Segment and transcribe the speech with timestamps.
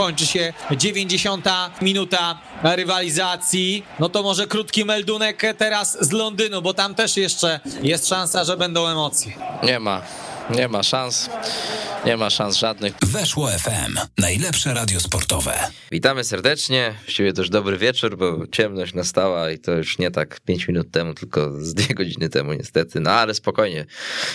[0.00, 1.46] kończy się 90
[1.82, 3.84] minuta rywalizacji.
[3.98, 8.56] No to może krótki meldunek teraz z Londynu, bo tam też jeszcze jest szansa, że
[8.56, 9.32] będą emocje.
[9.62, 10.02] Nie ma.
[10.50, 11.30] Nie ma szans.
[12.06, 12.94] Nie ma szans żadnych.
[13.06, 13.98] Weszło FM.
[14.18, 15.58] Najlepsze radio sportowe.
[15.92, 16.94] Witamy serdecznie.
[17.04, 21.14] Właściwie też dobry wieczór, bo ciemność nastała i to już nie tak 5 minut temu,
[21.14, 23.00] tylko z dwie godziny temu niestety.
[23.00, 23.86] No ale spokojnie.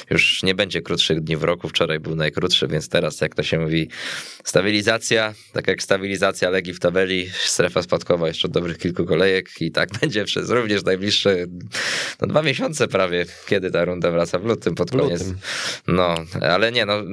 [0.09, 1.69] Już nie będzie krótszych dni w roku.
[1.69, 3.89] Wczoraj był najkrótszy, więc teraz, jak to się mówi,
[4.43, 5.33] stabilizacja.
[5.53, 9.89] Tak jak stabilizacja Legii w tabeli, strefa spadkowa jeszcze od dobrych kilku kolejek i tak
[10.01, 11.35] będzie przez również najbliższe
[12.21, 15.19] no, dwa miesiące prawie, kiedy ta runda wraca w lutym pod koniec.
[15.19, 15.37] Lutym.
[15.87, 17.03] No, ale nie, no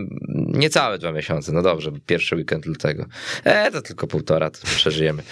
[0.53, 3.07] niecałe dwa miesiące, no dobrze, pierwszy weekend lutego.
[3.45, 5.23] E, to tylko półtora, to przeżyjemy.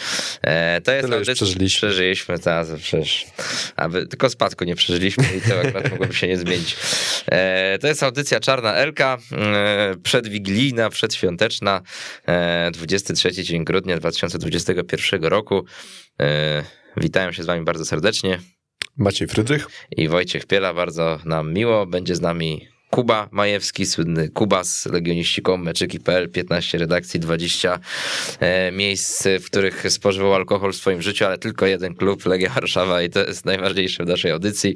[0.42, 1.88] E, to jest Tyle audycja, przeżyliśmy.
[1.88, 3.26] Przeżyliśmy, teraz przecież.
[3.76, 6.76] Aby, tylko spadku nie przeżyliśmy i to akurat mogłoby się nie zmienić.
[7.26, 11.80] E, to jest audycja Czarna Elka, e, przedwigilijna, przedświąteczna,
[12.26, 15.64] e, 23 dzień grudnia 2021 roku.
[16.20, 16.64] E,
[16.96, 18.38] witają się z wami bardzo serdecznie.
[18.96, 21.86] Maciej Frydrych i Wojciech Piela, bardzo nam miło.
[21.86, 27.80] Będzie z nami Kuba Majewski, słynny Kubas, legioniści.com, meczyki.pl, 15 redakcji, 20
[28.40, 33.02] e, miejsc, w których spożywał alkohol w swoim życiu, ale tylko jeden klub, Legia Warszawa
[33.02, 34.74] i to jest najważniejsze w naszej audycji.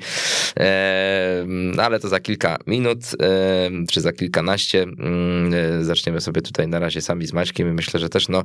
[0.61, 1.47] E,
[1.79, 4.83] ale to za kilka minut, e, czy za kilkanaście.
[4.83, 8.43] Mm, zaczniemy sobie tutaj na razie sami z Maćkiem i myślę, że też no,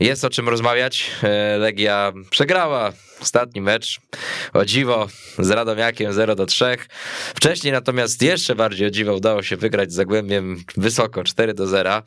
[0.00, 1.10] jest o czym rozmawiać.
[1.58, 2.92] Legia przegrała
[3.22, 4.00] ostatni mecz,
[4.52, 6.64] o dziwo, z Radomiakiem 0 do 3.
[7.34, 12.02] Wcześniej natomiast jeszcze bardziej dziwo udało się wygrać z Zagłębiem wysoko 4 do 0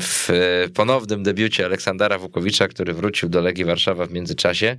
[0.00, 0.28] w
[0.74, 4.76] ponownym debiucie Aleksandra Wukowicza, który wrócił do Legii Warszawa w międzyczasie.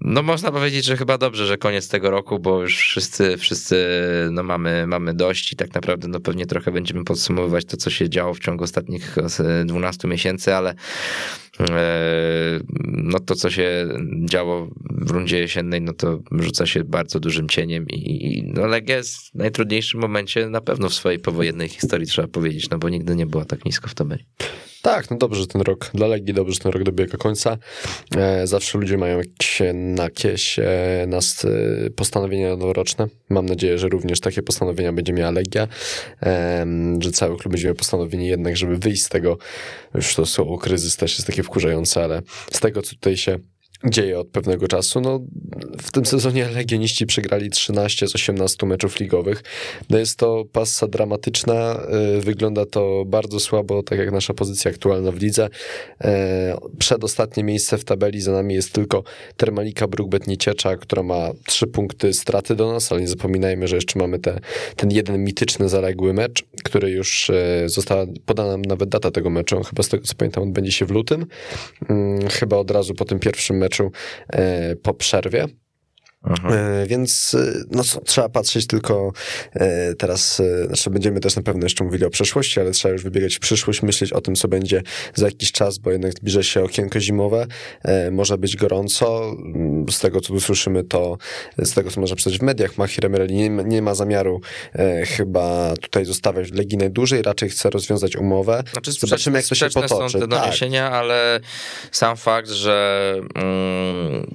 [0.00, 3.86] No można powiedzieć, że chyba dobrze, że koniec tego roku, bo już wszyscy, wszyscy
[4.30, 8.10] no mamy, mamy dość i tak naprawdę no pewnie trochę będziemy podsumowywać to, co się
[8.10, 9.16] działo w ciągu ostatnich
[9.64, 10.74] 12 miesięcy, ale
[12.86, 13.88] no to, co się
[14.24, 19.34] działo w rundzie jesiennej, no to rzuca się bardzo dużym cieniem i, no jest w
[19.34, 23.44] najtrudniejszym momencie na pewno w swojej powojennej historii, trzeba powiedzieć, no bo nigdy nie była
[23.44, 24.24] tak nisko w tabeli.
[24.84, 27.58] Tak, no dobrze, że ten rok dla Legii, dobrze, że ten rok dobiega końca.
[28.16, 30.60] E, zawsze ludzie mają jakieś nakieś
[31.06, 33.06] nas e, postanowienia noworoczne.
[33.30, 35.68] Mam nadzieję, że również takie postanowienia będzie miała Legia,
[36.98, 39.38] że cały klub będzie miał postanowienie jednak, żeby wyjść z tego,
[39.94, 43.38] już to słowo kryzys też jest takie wkurzające, ale z tego, co tutaj się
[43.90, 45.00] dzieje od pewnego czasu.
[45.00, 45.20] No,
[45.82, 49.42] w tym sezonie Legioniści przegrali 13 z 18 meczów ligowych.
[49.90, 51.80] No jest to passa dramatyczna,
[52.18, 55.48] y, wygląda to bardzo słabo, tak jak nasza pozycja aktualna w lidze.
[56.00, 59.02] E, przedostatnie miejsce w tabeli za nami jest tylko
[59.36, 63.98] Termalika Brukbet Nieciecza, która ma 3 punkty straty do nas, ale nie zapominajmy, że jeszcze
[63.98, 64.40] mamy te,
[64.76, 69.82] ten jeden mityczny zaległy mecz, który już e, została podana nawet data tego meczu, chyba
[69.82, 71.26] z tego co pamiętam on będzie się w lutym,
[71.88, 73.90] mm, chyba od razu po tym pierwszym meczu meczu
[74.32, 75.46] e, po przerwie.
[76.24, 79.12] E, więc e, no co, trzeba patrzeć tylko
[79.52, 83.36] e, teraz, znaczy będziemy też na pewno jeszcze mówili o przeszłości, ale trzeba już wybiegać
[83.36, 84.82] w przyszłość, myśleć o tym, co będzie
[85.14, 87.46] za jakiś czas, bo jednak zbliża się okienko zimowe,
[88.10, 91.18] może być gorąco, mm, z tego co tu słyszymy, to
[91.58, 94.40] z tego co można przeczytać w mediach, Mahir Emereli nie, nie, ma zamiaru
[95.06, 98.62] chyba tutaj zostawiać Legii najdłużej, raczej chce rozwiązać umowę.
[98.72, 100.12] Znaczy, Zobaczymy, jak to się potoczy.
[100.12, 100.94] są te doniesienia, tak.
[100.94, 101.40] ale
[101.92, 104.26] sam fakt, że, mm,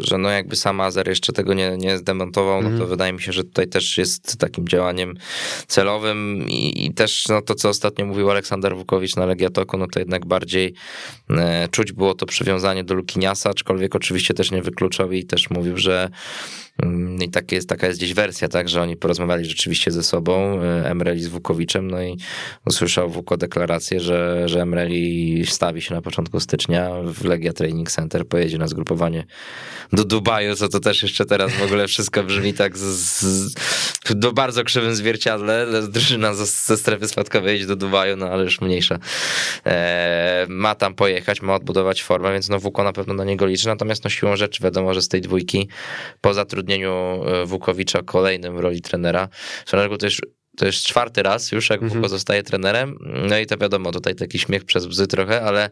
[0.00, 2.90] że no jakby sama Azer jeszcze tego nie, nie zdemontował, no to mhm.
[2.90, 5.14] wydaje mi się, że tutaj też jest takim działaniem
[5.66, 9.98] celowym i, i, też no to, co ostatnio mówił Aleksander Wukowicz na Legiatoku, no to
[9.98, 10.74] jednak bardziej
[11.30, 15.76] e, czuć było to przywiązanie do Lukiniasa, aczkolwiek oczywiście też nie wykluczał i też mówił,
[15.76, 16.10] że
[17.20, 20.90] I tak jest, taka jest gdzieś wersja, tak, że oni porozmawiali rzeczywiście ze sobą, e,
[20.90, 22.16] Emreli z Wukowiczem, no i
[22.66, 28.28] usłyszał Wuko deklarację, że, że Emreli stawi się na początku stycznia w Legia Training Center,
[28.28, 29.24] pojedzie na zgrupowanie
[29.92, 33.54] do Dubaju, co to też jeszcze teraz w ogóle wszystko brzmi tak z, z,
[34.10, 38.60] do bardzo krzywym zwierciadle, drużyna ze, ze strefy spadkowej jedzie do Dubaju, no ale już
[38.60, 38.98] mniejsza.
[39.66, 43.66] E, ma tam pojechać, ma odbudować formę, więc no Wuko na pewno na niego liczy,
[43.66, 45.68] natomiast no siłą rzeczy wiadomo, że z tej dwójki
[46.20, 49.28] po zatrudnieniu zatrudnieniu e, Wukowicza kolejnym w roli trenera.
[49.66, 50.20] Szanownego też
[50.58, 52.08] to jest czwarty raz już, jak mhm.
[52.08, 52.98] zostaje trenerem.
[53.00, 55.70] No i to wiadomo, tutaj taki śmiech przez bzy trochę, ale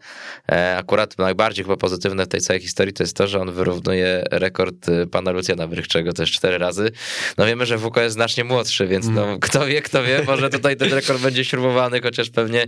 [0.48, 4.24] e, akurat najbardziej chyba pozytywne w tej całej historii to jest to, że on wyrównuje
[4.30, 6.90] rekord e, pana Lucjana Wrychczego też cztery razy.
[7.38, 9.40] No wiemy, że WK jest znacznie młodszy, więc no, mhm.
[9.40, 12.66] kto wie, kto wie, może tutaj ten rekord będzie śrubowany, chociaż pewnie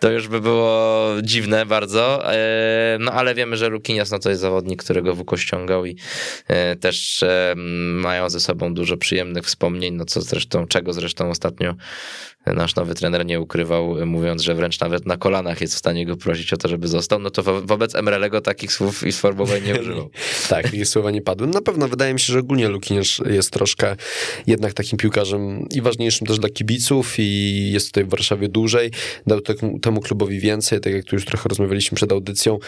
[0.00, 2.32] to już by było dziwne bardzo.
[2.34, 5.96] E, no ale wiemy, że Lukinias no to jest zawodnik, którego WK ściągał i
[6.80, 7.24] też
[7.94, 11.74] mają ze sobą dużo przyjemnych wspomnień, no co zresztą, czego zresztą ostatnio
[12.54, 16.16] nasz nowy trener nie ukrywał, mówiąc, że wręcz nawet na kolanach jest w stanie go
[16.16, 19.72] prosić o to, żeby został, no to wo wobec Emrelego takich słów i sformułowań nie
[19.80, 20.10] używał.
[20.48, 21.46] tak, takie słowa nie padły.
[21.46, 23.96] Na pewno wydaje mi się, że ogólnie Lukiniarz jest troszkę
[24.46, 28.90] jednak takim piłkarzem i ważniejszym też dla kibiców i jest tutaj w Warszawie dłużej,
[29.26, 29.40] dał
[29.82, 32.58] temu, klubowi więcej, tak jak tu już trochę rozmawialiśmy przed audycją.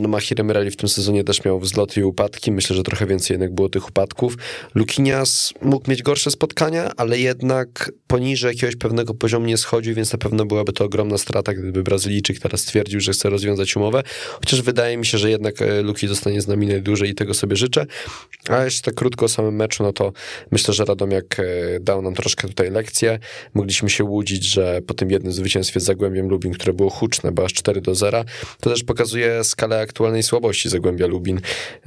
[0.00, 3.34] No Mahir Emirali w tym sezonie też miał wzloty i upadki, myślę, że trochę więcej
[3.34, 4.36] jednak było tych upadków.
[4.74, 10.18] Lukinias mógł mieć gorsze spotkania, ale jednak poniżej jakiegoś pewnego poziomu nie schodził, więc na
[10.18, 14.02] pewno byłaby to ogromna strata, gdyby Brazylijczyk teraz stwierdził, że chce rozwiązać umowę,
[14.40, 17.56] chociaż wydaje mi się, że jednak e, Luki zostanie z nami najdłużej i tego sobie
[17.56, 17.86] życzę.
[18.48, 20.12] A jeszcze tak krótko o samym meczu, no to
[20.50, 21.44] myślę, że Radomiak e,
[21.80, 23.18] dał nam troszkę tutaj lekcję.
[23.54, 27.44] Mogliśmy się łudzić, że po tym jednym zwycięstwie z Zagłębiem Lubin, które było huczne, bo
[27.44, 28.24] aż 4 do 0,
[28.60, 31.40] to też pokazuje skalę aktualnej słabości Zagłębia Lubin,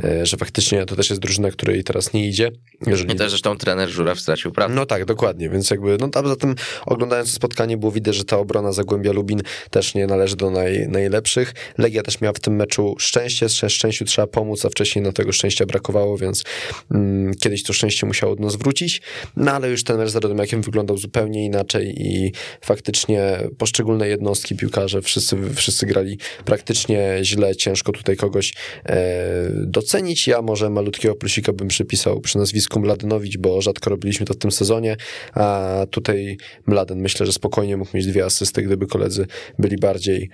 [0.04, 2.52] e, że faktycznie to też jest drużyna, której teraz nie idzie.
[2.88, 3.14] Jeżeli...
[3.14, 4.74] I też zresztą trener Żuraw stracił pracę.
[4.74, 6.56] No tak, dokładnie, więc jakby, no a zatem
[6.86, 11.54] oglądając spotkanie było widać, że ta obrona Zagłębia Lubin też nie należy do naj, najlepszych.
[11.78, 15.66] Legia też miała w tym meczu szczęście, szczęściu trzeba pomóc, a wcześniej no tego szczęścia
[15.66, 16.44] brakowało, więc
[16.92, 19.02] mm, kiedyś to szczęście musiało od nas wrócić,
[19.36, 22.32] no ale już ten mecz z Radomiakiem wyglądał zupełnie inaczej i
[22.62, 28.54] faktycznie poszczególne jednostki, piłkarze, wszyscy, wszyscy grali praktycznie źle, ciężko tutaj kogoś
[28.86, 30.28] e, docenić.
[30.28, 34.52] Ja może malutkiego plusika bym przypisał przy nazwisku Mladenowicz, bo rzadko robiliśmy to w tym
[34.52, 34.98] sezonie,
[35.34, 39.28] a tutaj Mladen myślę, że spokojnie mógł mieć dwie asysty, gdyby koledzy
[39.60, 40.30] byli bardziej,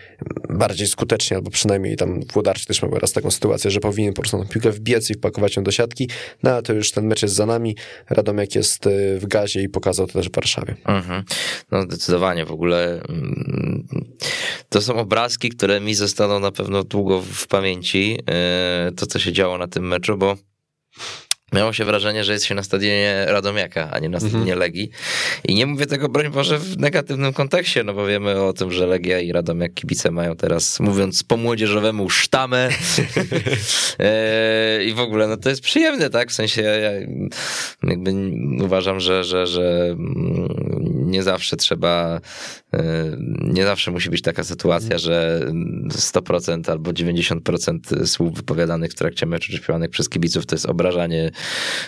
[0.49, 4.37] bardziej skuteczni, albo przynajmniej tam Włodarczyk też miał raz taką sytuację, że powinien po prostu
[4.37, 6.09] na piłkę wbiec i wpakować ją do siatki,
[6.43, 7.75] no ale to już ten mecz jest za nami,
[8.09, 10.75] Radomiak jest y, w gazie i pokazał to też w Warszawie.
[10.85, 11.23] Mhm.
[11.71, 13.87] No zdecydowanie, w ogóle mm,
[14.69, 18.17] to są obrazki, które mi zostaną na pewno długo w pamięci,
[18.89, 20.35] y, to co się działo na tym meczu, bo
[21.55, 24.59] Miało się wrażenie, że jest się na stadionie Radomiaka, a nie na stadionie mhm.
[24.59, 24.89] Legii.
[25.47, 28.87] I nie mówię tego, broń Boże, w negatywnym kontekście, no bo wiemy o tym, że
[28.87, 32.69] Legia i Radomiak kibice mają teraz, mówiąc po młodzieżowemu, sztamę.
[33.99, 36.29] e, I w ogóle, no to jest przyjemne, tak?
[36.29, 36.91] W sensie ja
[37.83, 38.11] jakby
[38.63, 39.95] uważam, że, że, że
[40.93, 42.21] nie zawsze trzeba,
[43.41, 45.41] nie zawsze musi być taka sytuacja, że
[45.89, 51.31] 100% albo 90% słów wypowiadanych w trakcie meczu czy śpiewanych przez kibiców to jest obrażanie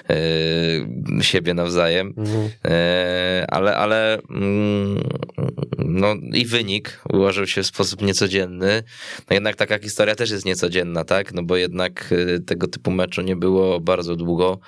[0.10, 2.50] E, siebie nawzajem, mhm.
[2.66, 5.04] E, ale, ale mm,
[5.78, 8.83] no i wynik ułożył się w sposób niecodzienny.
[9.30, 11.33] No jednak taka historia też jest niecodzienna, tak?
[11.33, 12.13] No bo jednak
[12.45, 14.60] tego typu meczu nie było bardzo długo.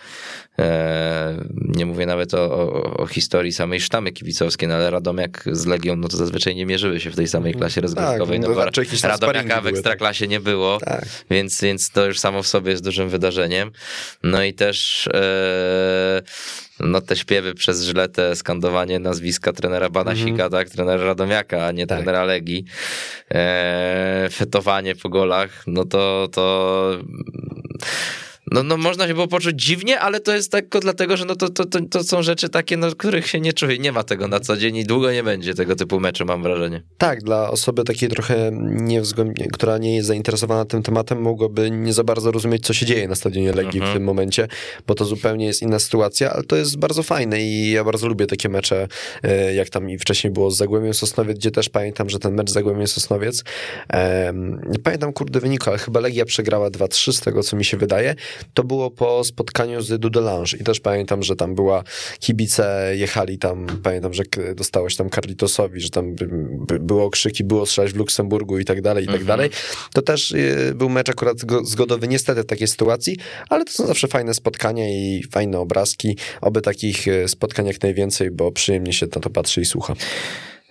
[1.56, 5.95] Nie mówię nawet o, o, o historii samej sztamy kibicowskiej, no ale Radomiak z Legią,
[5.95, 8.40] no to zazwyczaj nie mierzyły się w tej samej klasie tak, rozgrywkowej.
[8.40, 8.56] Tak, no,
[9.04, 11.06] no Radomiaka w Ekstraklasie nie było, tak.
[11.32, 13.72] więc, więc to już samo w sobie jest dużym wydarzeniem.
[14.24, 16.22] No i też e,
[16.80, 20.52] no te śpiewy przez Żyletę, skandowanie nazwiska trenera Banasika, mm -hmm.
[20.52, 21.98] tak, trenera Radomiaka, a nie tak.
[21.98, 22.66] trenera Legii,
[23.32, 26.92] e, fetowanie po golach, no to to
[28.51, 31.50] no, no można się było poczuć dziwnie, ale to jest tylko dlatego, że no to,
[31.50, 33.78] to, to, to są rzeczy takie, no, których się nie czuje.
[33.78, 36.81] Nie ma tego na co dzień i długo nie będzie tego typu meczu, mam wrażenie.
[36.98, 42.04] Tak, dla osoby takiej trochę niewzględnie, która nie jest zainteresowana tym tematem, mogłaby nie za
[42.04, 43.92] bardzo rozumieć, co się dzieje na stadionie Legii mhm.
[43.92, 44.48] w tym momencie,
[44.88, 48.28] bo to zupełnie jest inna sytuacja, ale to jest bardzo fajne i ja bardzo lubię
[48.28, 48.88] takie mecze,
[49.24, 52.50] e, jak tam i wcześniej było z Zagłębiem Sosnowiec, gdzie też pamiętam, że ten mecz
[52.50, 53.44] z Zagłębiem Sosnowiec,
[54.70, 58.15] nie pamiętam kurde wyniku, ale chyba Legia przegrała 2-3 z tego, co mi się wydaje,
[58.53, 61.84] to było po spotkaniu z Dudelange i też pamiętam, że tam była
[62.19, 64.24] kibice, jechali tam, pamiętam, że
[64.55, 66.27] dostałeś tam Carlitosowi, że tam by,
[66.67, 69.27] by było okrzyki, było strzelać w Luksemburgu i tak dalej, i tak mhm.
[69.27, 69.50] dalej.
[69.93, 73.17] To też y, był mecz akurat zgodowy niestety w takiej sytuacji,
[73.50, 76.17] ale to są zawsze fajne spotkania i fajne obrazki.
[76.41, 79.93] Oby takich y, spotkań jak najwięcej, bo przyjemnie się na to patrzy i słucha.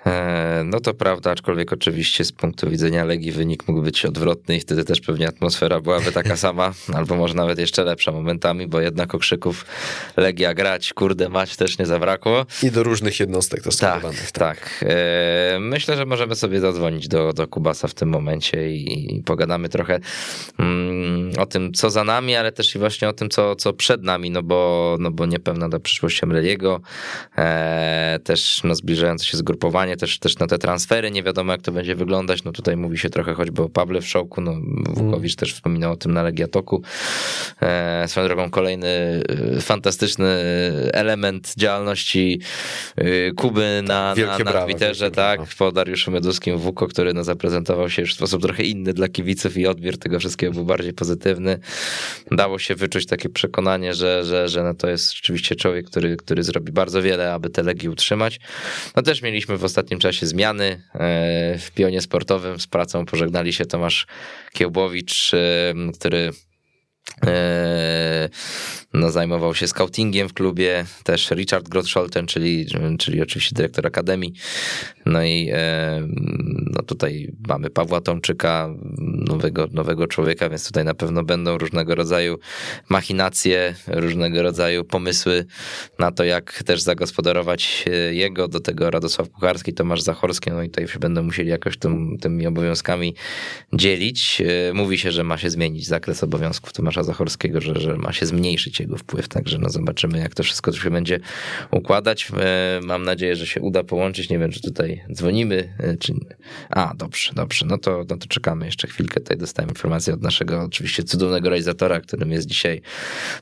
[0.09, 4.61] E, no to prawda, aczkolwiek oczywiście z punktu widzenia Legii wynik mógł być odwrotny i
[4.61, 9.15] wtedy też pewnie atmosfera byłaby taka sama, albo może nawet jeszcze lepsza momentami, bo jednak
[9.15, 9.67] okrzyków
[10.17, 12.47] Legia grać, kurde mać też nie zabrakło.
[12.63, 14.85] I do różnych jednostek to tak, tak, tak.
[14.89, 19.69] E, myślę, że możemy sobie zadzwonić do, do Kubasa w tym momencie i, i pogadamy
[19.69, 19.99] trochę
[20.59, 24.03] mm, o tym, co za nami, ale też i właśnie o tym, co, co przed
[24.03, 26.81] nami, no bo, no bo niepewna do przyszłości Emreliego,
[27.39, 31.73] e, też no, zbliżające się zgrupowanie też, też na te transfery, nie wiadomo jak to
[31.73, 35.55] będzie wyglądać, no tutaj mówi się trochę choćby o Pawle w Szołku, no Wukowicz też
[35.55, 36.83] wspominał o tym na Legiatoku.
[37.63, 38.89] E, swoją drogą kolejny
[39.57, 40.27] e, fantastyczny
[40.93, 42.41] element działalności
[42.97, 48.03] e, Kuby na, na, na Twitterze, tak, po Dariuszu Meduskim Wuko, który no, zaprezentował się
[48.03, 51.59] już w sposób trochę inny dla kibiców i odbiór tego wszystkiego był bardziej pozytywny.
[52.31, 56.43] Dało się wyczuć takie przekonanie, że, że, że no to jest rzeczywiście człowiek, który, który
[56.43, 58.41] zrobi bardzo wiele, aby te legi utrzymać.
[58.97, 62.61] No też mieliśmy w ostatnim czasie zmiany e, w pionie sportowym.
[62.61, 64.07] Z pracą pożegnali się Tomasz
[64.53, 66.31] Kiełbowicz, e, który
[67.27, 68.29] e,
[68.95, 72.67] no, zajmował się scoutingiem w klubie, też Richard Grotscholten, czyli,
[72.99, 74.33] czyli oczywiście dyrektor akademii.
[75.07, 76.09] No i e,
[76.71, 78.75] no tutaj mamy Pawła Tomczyka,
[79.29, 82.39] nowego, nowego człowieka, więc tutaj na pewno będą różnego rodzaju
[82.89, 85.45] machinacje, różnego rodzaju pomysły
[85.99, 90.89] na to, jak też zagospodarować jego, do tego Radosław Kucharski, Tomasz Zachorski, no i tutaj
[90.89, 93.15] się będą musieli jakoś tym, tymi obowiązkami
[93.73, 94.43] dzielić.
[94.71, 98.27] E, mówi się, że ma się zmienić zakres obowiązków Tomasza Zachorskiego, że, że ma się
[98.27, 101.21] zmniejszyć jego wpływ, także no zobaczymy, jak to wszystko się będzie
[101.71, 102.31] układać.
[102.41, 104.31] E, mam nadzieję, że się uda połączyć.
[104.31, 106.15] Nie wiem, czy tutaj dzwonimy, e, czy...
[106.71, 109.21] A, dobrze, dobrze, no to, no to czekamy jeszcze chwilkę.
[109.21, 112.81] Tutaj dostałem informację od naszego oczywiście cudownego realizatora, którym jest dzisiaj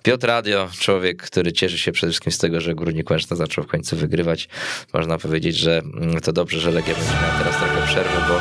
[0.02, 3.66] Piotr Radio, człowiek, który cieszy się przede wszystkim z tego, że Górnik Łęczna zaczął w
[3.66, 4.48] końcu wygrywać.
[4.94, 8.40] Można powiedzieć, że mm, to dobrze, że Legia będzie miała teraz trochę przerwy, bo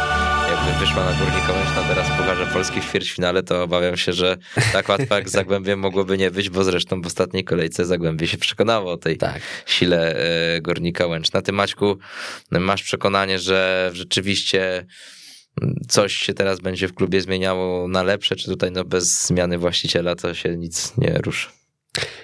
[0.73, 4.37] wyszła na Górnika Łęczna teraz w Pucharze Polski w ćwierćfinale, to obawiam się, że
[4.73, 8.91] tak łatwo jak Zagłębiem mogłoby nie być, bo zresztą w ostatniej kolejce Zagłębie się przekonało
[8.91, 9.41] o tej tak.
[9.65, 11.41] sile e, Górnika Łęczna.
[11.41, 11.97] Ty Maćku,
[12.51, 14.85] masz przekonanie, że rzeczywiście
[15.87, 20.15] coś się teraz będzie w klubie zmieniało na lepsze, czy tutaj no bez zmiany właściciela
[20.15, 21.54] to się nic nie ruszy?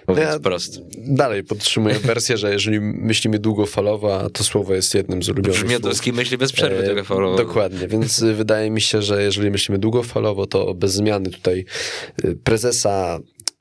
[0.08, 0.82] Mówiąc ja prosto.
[0.98, 6.14] Dalej podtrzymuję wersję, że jeżeli myślimy długofalowo, a to słowo jest jednym z ulubionych Brzmiotowski
[6.14, 7.38] myśli bez przerwy e, długofalowo.
[7.38, 11.66] Dokładnie, więc wydaje mi się, że jeżeli myślimy długofalowo, to bez zmiany tutaj
[12.26, 13.20] y, prezesa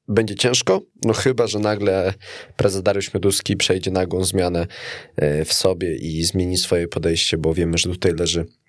[0.09, 2.15] będzie ciężko, no chyba, że nagle
[2.57, 4.67] prezes Dariusz Mioduski przejdzie nagłą zmianę
[5.17, 8.60] e, w sobie i zmieni swoje podejście, bo wiemy, że tutaj leży E,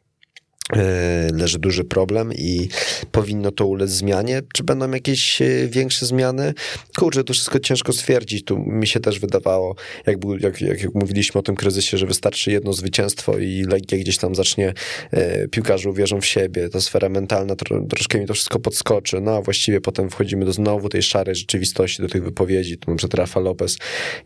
[1.34, 2.70] leży duży problem i
[3.12, 4.42] powinno to ulec zmianie.
[4.54, 6.54] Czy będą jakieś e, większe zmiany?
[6.98, 8.46] Kurczę, to wszystko ciężko stwierdzić.
[8.46, 9.76] Tu mi się też wydawało,
[10.08, 14.36] jak, jak, jak mówiliśmy o tym kryzysie, że wystarczy jedno zwycięstwo i Legia gdzieś tam
[14.36, 14.74] zacznie,
[15.12, 19.22] e, piłkarze uwierzą w siebie, ta sfera mentalna tro, troszkę mi to wszystko podskoczy.
[19.22, 22.98] No a właściwie potem wchodzimy do znowu tej szarej rzeczywistości, do tych wypowiedzi, tu na
[22.98, 23.78] przykład Rafa Lopez.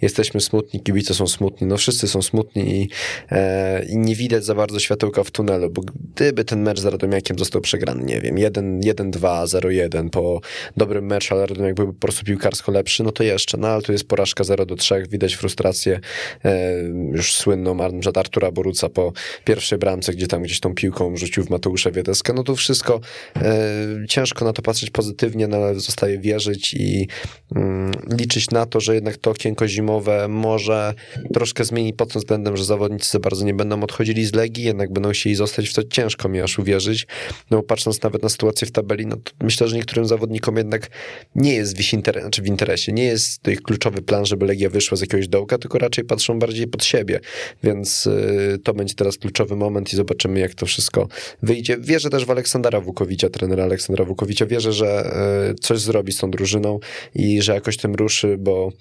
[0.01, 2.89] Jesteśmy smutni, kibice są smutni, no wszyscy są smutni i,
[3.31, 6.85] e, i nie widać za bardzo światełka w tunelu, bo gdy gdyby ten mecz z
[6.85, 10.41] Radomiakiem został przegrany, nie wiem, 1-2, 0-1 po
[10.77, 13.91] dobrym meczu, ale Radomiak byłby po prostu piłkarsko lepszy, no to jeszcze, no ale tu
[13.91, 15.99] jest porażka 0-3, widać frustrację
[16.45, 16.73] e,
[17.11, 19.13] już słynną przed Artura Boruca po
[19.45, 22.99] pierwszej bramce, gdzie tam gdzieś tą piłką rzucił w Mateusza Wiedeskę, no to wszystko
[23.35, 27.07] e, ciężko na to patrzeć pozytywnie, no ale zostaje wierzyć i
[27.55, 30.93] mm, liczyć na to, że jednak to okienko zimowe może
[31.33, 34.93] troszkę zmieni pod tym względem, że zawodnicy za bardzo nie będą odchodzili z Legii, jednak
[34.93, 37.07] będą chcieli zostać w to ciężko ciężko mi aż uwierzyć.
[37.51, 40.89] No patrząc nawet na sytuację w tabeli, no myślę, że niektórym zawodnikom jednak
[41.35, 41.89] nie jest w ich
[42.21, 45.57] znaczy w interesie, nie jest to ich kluczowy plan, żeby Legia wyszła z jakiegoś dołka,
[45.57, 47.19] tylko raczej patrzą bardziej pod siebie,
[47.63, 51.07] więc y, to będzie teraz kluczowy moment i zobaczymy, jak to wszystko
[51.43, 51.77] wyjdzie.
[51.79, 55.11] Wierzę też w Aleksandra Wukowicia, trenera Aleksandra Wukowicza, wierzę, że
[55.51, 56.79] y, coś zrobi z tą drużyną
[57.15, 58.71] i że jakoś tym ruszy, bo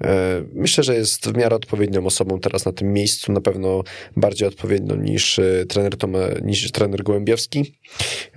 [0.00, 0.06] y,
[0.52, 3.82] myślę, że jest w miarę odpowiednią osobą teraz na tym miejscu, na pewno
[4.16, 7.74] bardziej odpowiednią niż trener Tome, niż trener Gołębiewski,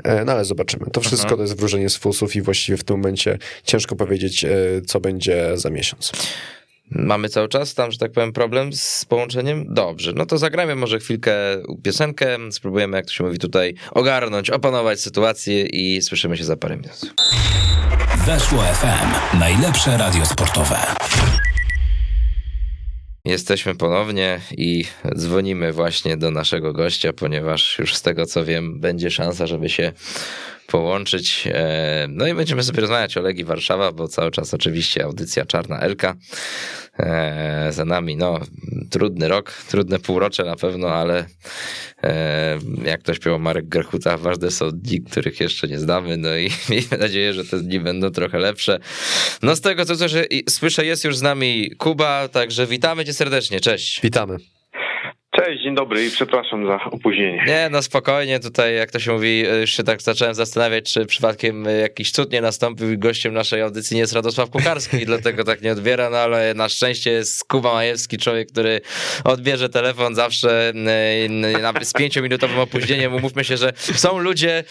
[0.04, 0.86] e, no ale zobaczymy.
[0.94, 1.36] To wszystko Aha.
[1.36, 4.50] to jest wróżenie z fusów i właściwie w tym momencie ciężko powiedzieć, e,
[4.88, 6.12] co będzie za miesiąc.
[6.92, 9.66] Mamy cały czas tam, że tak powiem, problem z połączeniem?
[9.74, 11.34] Dobrze, no to zagrajmy może chwilkę
[11.84, 16.78] piosenkę, spróbujemy, jak to się mówi tutaj, ogarnąć, opanować sytuację i słyszymy się za parę
[16.78, 17.14] minut.
[18.26, 20.78] Weszło FM, najlepsze radio sportowe.
[23.26, 24.86] Jesteśmy ponownie i
[25.16, 29.94] dzwonimy właśnie do naszego gościa, ponieważ już z tego co wiem, będzie szansa, żeby się
[30.72, 31.48] połączyć.
[31.48, 35.80] E, no i będziemy sobie rozmawiać o Legii Warszawa, bo cały czas oczywiście audycja Czarna
[35.80, 36.16] Elka.
[37.00, 38.40] E, za nami, no,
[38.90, 41.26] trudny rok, trudne półrocze na pewno, ale
[42.04, 46.50] e, jak to śpiewał Marek Grechuta, ważne są dni, których jeszcze nie znamy, no i
[46.70, 48.80] miejmy nadzieję, że te dni będą trochę lepsze.
[49.42, 49.96] No z tego co
[50.50, 54.02] słyszę, jest już z nami Kuba, także witamy cię serdecznie, cześć.
[54.02, 54.51] Witamy.
[55.52, 57.44] Cześć, dzień dobry i przepraszam za opóźnienie.
[57.48, 61.66] Nie, no spokojnie, tutaj jak to się mówi, już się tak zacząłem zastanawiać, czy przypadkiem
[61.82, 65.62] jakiś cud nie nastąpił i gościem naszej audycji nie jest Radosław Kucharski i dlatego tak
[65.62, 68.82] nie odbiera, no ale na szczęście jest Kuba Majewski, człowiek, który
[69.24, 70.74] odbierze telefon zawsze
[71.82, 73.14] z pięciominutowym opóźnieniem.
[73.14, 74.64] Umówmy się, że są ludzie,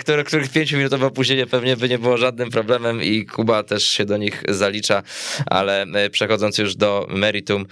[0.00, 4.16] które, których pięciominutowe opóźnienie pewnie by nie było żadnym problemem i Kuba też się do
[4.16, 5.02] nich zalicza,
[5.46, 7.66] ale przechodząc już do meritum,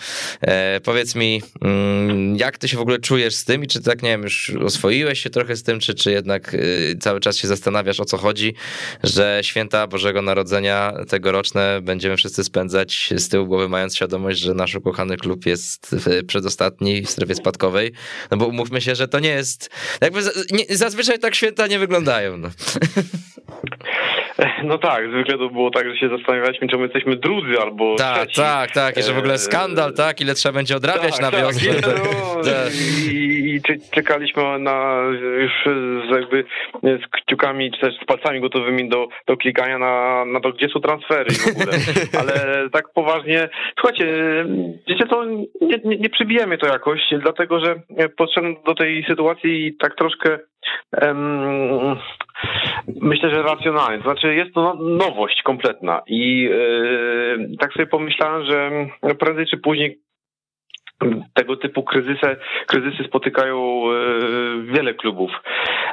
[0.84, 4.08] powiedz mi, mm, jak ty się w ogóle czujesz z tym i czy tak, nie
[4.08, 8.00] wiem, już oswoiłeś się trochę z tym, czy, czy jednak y, cały czas się zastanawiasz
[8.00, 8.54] o co chodzi,
[9.02, 14.74] że święta Bożego Narodzenia tegoroczne będziemy wszyscy spędzać z tyłu głowy, mając świadomość, że nasz
[14.74, 17.92] ukochany klub jest przedostatni w strefie spadkowej,
[18.30, 20.22] no bo umówmy się, że to nie jest, jakby
[20.68, 22.36] zazwyczaj tak święta nie wyglądają.
[22.36, 22.50] No.
[24.64, 28.40] No tak, zwykle to było tak, że się zastanawialiśmy, czemu jesteśmy drudzy albo Tak, trzeci.
[28.40, 31.40] tak, tak, i że w ogóle skandal, tak, ile trzeba będzie odrabiać tak, na tak,
[31.40, 31.72] wiosnę.
[31.82, 32.74] No, Tak.
[33.12, 33.60] I, i
[33.94, 35.02] czekaliśmy na
[35.40, 35.52] już
[36.08, 36.44] z jakby
[36.82, 40.80] z kciukami czy też z palcami gotowymi do, do klikania na, na to, gdzie są
[40.80, 41.76] transfery w ogóle.
[42.20, 43.48] Ale tak poważnie,
[43.80, 44.06] słuchajcie,
[44.88, 47.74] wiecie co, nie, nie, nie przybijemy to jakoś, dlatego że
[48.16, 50.38] podszedłem do tej sytuacji tak troszkę
[53.00, 54.02] myślę, że racjonalnie.
[54.02, 58.70] Znaczy jest to no, nowość kompletna i yy, tak sobie pomyślałem, że
[59.18, 59.98] prędzej czy później
[61.34, 63.92] tego typu kryzysy, kryzysy spotykają e,
[64.62, 65.30] wiele klubów.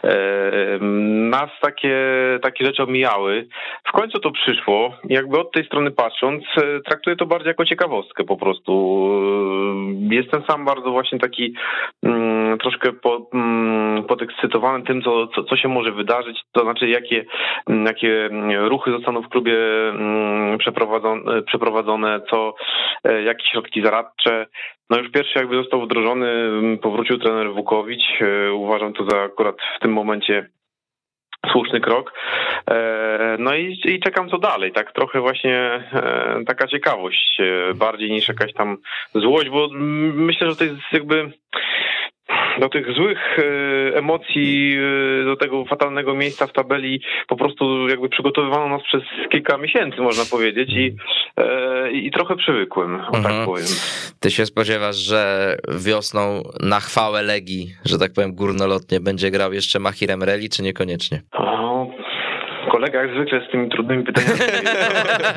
[0.04, 0.80] E,
[1.30, 1.98] nas takie,
[2.42, 3.48] takie rzeczy omijały.
[3.88, 4.94] W końcu to przyszło.
[5.10, 8.98] Jakby od tej strony patrząc, e, traktuję to bardziej jako ciekawostkę po prostu.
[10.12, 11.54] Jestem sam bardzo właśnie taki
[12.04, 12.90] mm, troszkę
[13.34, 17.26] mm, podekscytowany tym, co, co, co się może wydarzyć, to znaczy jakie,
[17.86, 19.58] jakie ruchy zostaną w klubie
[19.90, 22.54] mm, przeprowadzone, przeprowadzone co,
[23.26, 24.46] jakie środki zaradcze,
[24.90, 26.28] no już pierwszy jakby został wdrożony,
[26.82, 28.22] powrócił trener Wukowicz.
[28.22, 30.50] E, uważam to za akurat w tym momencie
[31.52, 32.14] słuszny krok.
[32.70, 35.58] E, no i, i czekam co dalej, tak trochę właśnie
[35.94, 37.42] e, taka ciekawość,
[37.76, 38.78] bardziej niż jakaś tam
[39.16, 39.68] złość, bo
[40.14, 41.32] myślę, że to jest jakby
[42.60, 44.78] do tych złych e, emocji,
[45.22, 50.02] e, do tego fatalnego miejsca w tabeli po prostu jakby przygotowywano nas przez kilka miesięcy,
[50.02, 50.96] można powiedzieć i,
[51.38, 53.36] e, i trochę przywykłem, tak mhm.
[53.36, 53.68] tak powiem.
[54.20, 59.80] Ty się spodziewasz, że wiosną na chwałę Legii, że tak powiem górnolotnie, będzie grał jeszcze
[59.80, 61.22] Mahirem Reli, czy niekoniecznie?
[62.68, 64.40] O, kolega jak zwykle z tymi trudnymi pytaniami.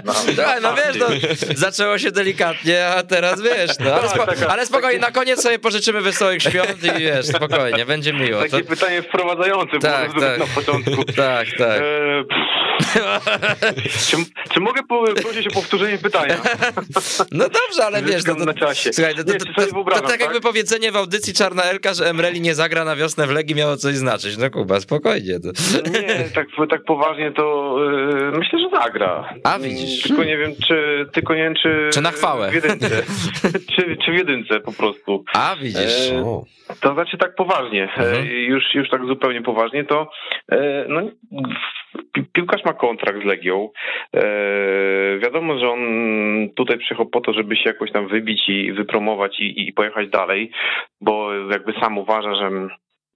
[0.04, 1.06] No, no, no wiesz, no,
[1.54, 5.42] zaczęło się delikatnie, a teraz wiesz, no, ale, tak, spo, tak, ale spokojnie, na koniec
[5.42, 8.40] sobie pożyczymy wesołych świąt i wiesz, spokojnie, będzie miło.
[8.40, 8.68] Takie to...
[8.70, 10.38] pytanie wprowadzające tak, tak.
[10.38, 10.90] na początku.
[11.16, 11.80] Tak, tak.
[11.80, 12.24] E,
[14.10, 14.16] czy,
[14.50, 14.82] czy, mogę
[15.22, 16.36] prosić o powtórzenie pytania?
[17.32, 18.92] No dobrze, ale wiesz, no to, na czasie.
[18.92, 22.54] Słuchaj, to, to, to, to, tak jakby powiedzenie w audycji Czarna Elka, że Emreli nie
[22.54, 24.36] zagra na wiosnę w Legii miało coś znaczyć.
[24.36, 25.38] No Kuba, spokojnie.
[25.92, 29.34] Nie, tak, tak poważnie to yy, myślę, że zagra.
[29.44, 30.02] A widzisz.
[30.02, 31.88] Tylko nie wiem, czy tylko nie wiem, czy...
[31.92, 32.50] Czy na chwałę.
[32.50, 32.88] W jedynce.
[33.74, 35.24] czy, czy w jedynce po prostu.
[35.34, 36.10] A widzisz.
[36.10, 36.44] E,
[36.80, 38.26] to znaczy tak poważnie, e, mhm.
[38.26, 40.10] już, już tak zupełnie poważnie, to
[40.52, 41.00] e, no,
[42.32, 43.70] piłkarz ma kontrakt z Legią.
[44.16, 44.20] E,
[45.18, 45.80] wiadomo, że on
[46.56, 50.50] tutaj przyjechał po to, żeby się jakoś tam wybić i wypromować i, i pojechać dalej,
[51.00, 52.50] bo jakby sam uważa, że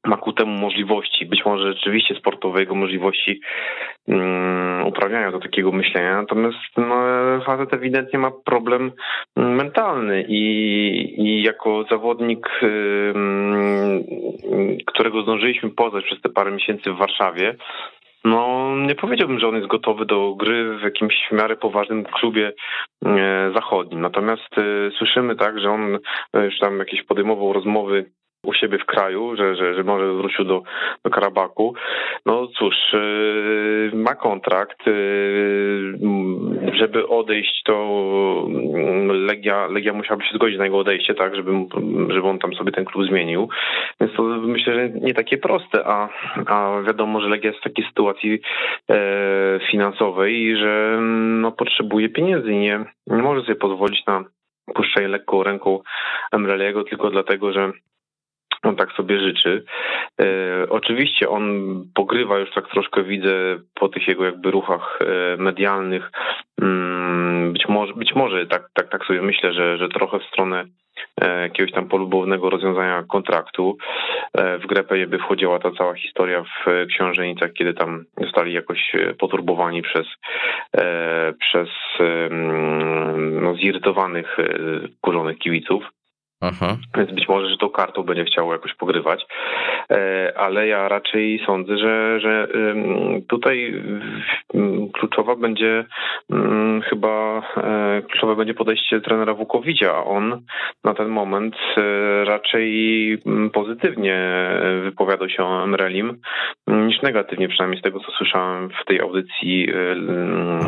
[0.05, 3.41] ma ku temu możliwości, być może rzeczywiście sportowego możliwości
[4.07, 6.17] um, uprawiania do takiego myślenia.
[6.17, 6.95] Natomiast no,
[7.47, 8.93] facet ewidentnie ma problem
[9.37, 10.43] mentalny i,
[11.19, 12.49] i jako zawodnik,
[14.87, 17.57] którego zdążyliśmy poznać przez te parę miesięcy w Warszawie,
[18.25, 22.53] no, nie powiedziałbym, że on jest gotowy do gry w jakimś w miarę poważnym klubie
[23.07, 24.01] e, zachodnim.
[24.01, 25.99] Natomiast e, słyszymy tak, że on
[26.35, 28.11] e, już tam jakieś podejmował rozmowy
[28.45, 30.63] u siebie w kraju, że, że, że może wrócił do,
[31.05, 31.75] do Karabaku.
[32.27, 34.87] No cóż, yy, ma kontrakt.
[34.87, 35.99] Yy,
[36.79, 37.75] żeby odejść, to
[38.49, 41.51] mm, Legia, Legia musiałaby się zgodzić na jego odejście, tak, żeby,
[42.09, 43.49] żeby on tam sobie ten klub zmienił.
[44.01, 46.09] Więc to myślę, że nie takie proste, a,
[46.47, 48.41] a wiadomo, że Legia jest w takiej sytuacji
[48.91, 54.25] e, finansowej, że mm, no, potrzebuje pieniędzy i nie, nie może sobie pozwolić na
[54.75, 55.81] puszczenie lekką ręką
[56.33, 57.73] Emreliego tylko dlatego, że
[58.67, 59.65] on tak sobie życzy.
[60.21, 60.27] E,
[60.71, 61.45] oczywiście on
[61.95, 66.11] pogrywa już tak troszkę widzę po tych jego jakby ruchach e, medialnych.
[66.63, 70.65] Mm, być może, być może tak, tak, tak sobie myślę, że, że trochę w stronę
[71.21, 73.77] e, jakiegoś tam polubownego rozwiązania kontraktu.
[74.35, 79.83] E, w grę by wchodziła ta cała historia w książenicach, kiedy tam zostali jakoś poturbowani
[79.83, 80.07] przez,
[81.41, 81.69] przez
[83.43, 84.37] no, zirytowanych,
[85.01, 85.85] kurzonych kibiców.
[86.45, 86.77] Aha.
[86.97, 89.27] Więc być może, że tą kartą będzie chciał jakoś pogrywać.
[89.91, 92.49] E, ale ja raczej sądzę, że, że
[93.29, 93.83] tutaj
[94.93, 95.85] kluczowa będzie
[96.91, 100.43] chyba e, kluczowe będzie podejście trenera Wukowicza, a on
[100.85, 103.19] na ten moment e, raczej
[103.53, 104.49] pozytywnie
[104.83, 106.21] wypowiadał się o Emrelim
[106.67, 109.69] niż negatywnie, przynajmniej z tego co słyszałem w tej audycji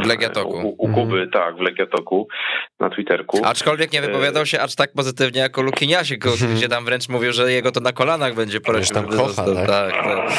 [0.03, 0.69] w Legiatoku.
[0.69, 1.31] U, u Kuby, mhm.
[1.31, 2.29] tak, w Legiatoku
[2.81, 3.41] na Twitterku.
[3.45, 6.17] Aczkolwiek nie wypowiadał się aż tak pozytywnie jako Lukiniasie,
[6.57, 8.95] gdzie tam wręcz mówił, że jego to na kolanach będzie prosił.
[8.95, 9.67] tam kocha, tak?
[9.67, 10.31] tak, tak.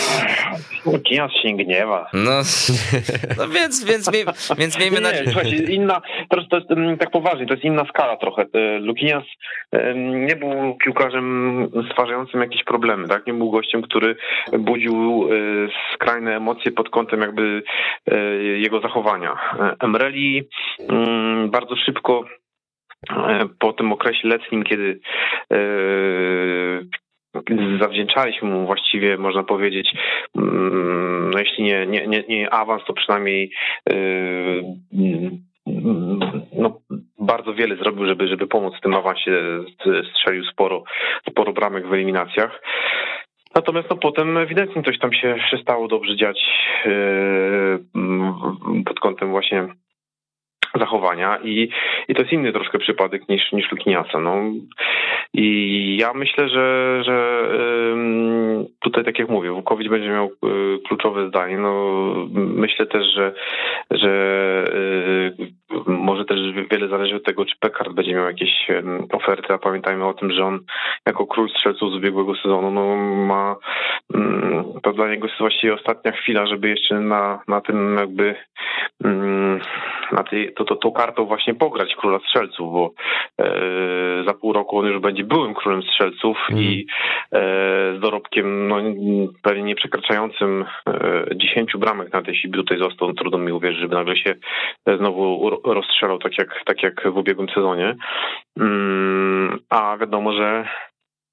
[0.86, 2.10] Lukinias się gniewa.
[2.14, 2.32] No,
[3.38, 4.12] no więc, więc,
[4.58, 5.32] więc miejmy nadzieję.
[5.32, 8.46] Słuchajcie, inna, teraz to jest mm, tak poważnie, to jest inna skala trochę.
[8.54, 9.24] E, Lukinias
[9.96, 13.28] nie był piłkarzem stwarzającym jakieś problemy, tak?
[13.28, 14.16] Nie był gościem, który
[14.60, 15.38] budził e,
[15.96, 17.64] skrajne emocje pod kątem jakby
[18.12, 19.38] e, jego zachowania.
[19.80, 20.48] Emreli
[21.48, 22.24] bardzo szybko
[23.60, 25.00] po tym okresie letnim, kiedy
[27.80, 29.94] zawdzięczaliśmy mu właściwie, można powiedzieć,
[30.36, 33.52] mm, no jeśli nie, nie, nie, nie awans, to przynajmniej
[33.90, 34.64] yy,
[36.54, 36.80] no,
[37.20, 39.32] bardzo wiele zrobił, żeby, żeby pomóc w tym awansie.
[40.12, 40.84] Strzelił sporo,
[41.30, 42.62] sporo bramek w eliminacjach.
[43.56, 46.40] Natomiast no, potem ewidentnie coś tam się przestało dobrze dziać
[46.86, 49.68] yy, pod kątem właśnie
[50.80, 51.70] zachowania i,
[52.08, 54.20] i to jest inny troszkę przypadek niż, niż Lukiniasa.
[54.20, 54.36] No.
[55.34, 57.48] I ja myślę, że, że
[58.80, 61.58] tutaj tak jak mówię, Wukowicz będzie miał y, kluczowe zdanie.
[61.58, 63.34] No, myślę też, że,
[63.92, 64.12] że
[64.74, 66.40] y, może też
[66.72, 68.68] wiele zależy od tego, czy Pekard będzie miał jakieś
[69.12, 70.60] oferty, a pamiętajmy o tym, że on
[71.06, 73.56] jako król strzelców z ubiegłego sezonu no, ma
[74.84, 78.36] to dla niego jest właściwie ostatnia chwila, żeby jeszcze na, na tym jakby
[80.12, 82.92] na tej, to, to, tą kartą właśnie pograć króla strzelców, bo
[83.40, 86.64] e, za pół roku on już będzie byłym królem strzelców mm.
[86.64, 86.86] i
[87.32, 87.40] e,
[87.98, 88.76] z dorobkiem no,
[89.42, 93.14] pewnie nie przekraczającym e, 10 bramek na tej siebie tutaj został.
[93.14, 94.36] Trudno mi uwierzyć, żeby nagle się
[94.98, 97.96] znowu rozstrzelał tak jak, tak jak w ubiegłym sezonie.
[98.60, 100.68] Mm, a wiadomo, że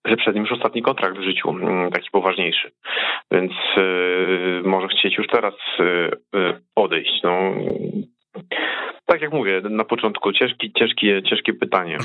[0.05, 2.71] że przed nim już ostatni kontrakt w życiu, mm, taki poważniejszy.
[3.31, 6.11] Więc y, może chcieć już teraz y,
[6.77, 7.23] odejść.
[7.23, 7.53] No,
[9.07, 11.99] tak jak mówię, na początku ciężki, ciężkie, ciężkie pytanie.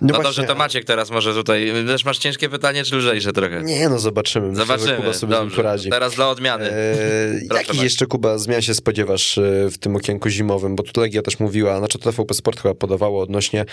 [0.00, 1.72] No, no dobrze, to Maciek teraz może tutaj.
[1.86, 3.62] Też masz ciężkie pytanie, czy lżejsze trochę?
[3.62, 4.56] Nie, no zobaczymy.
[4.56, 4.96] Zobaczymy.
[4.96, 5.56] Kuba sobie dobrze.
[5.56, 5.90] poradzi.
[5.90, 6.64] Teraz dla odmiany.
[6.72, 10.76] Eee, jakich jeszcze, Kuba, zmian się spodziewasz e, w tym okienku zimowym?
[10.76, 13.64] Bo tu Legia też mówiła, znaczy to TVP Sport chyba podawało odnośnie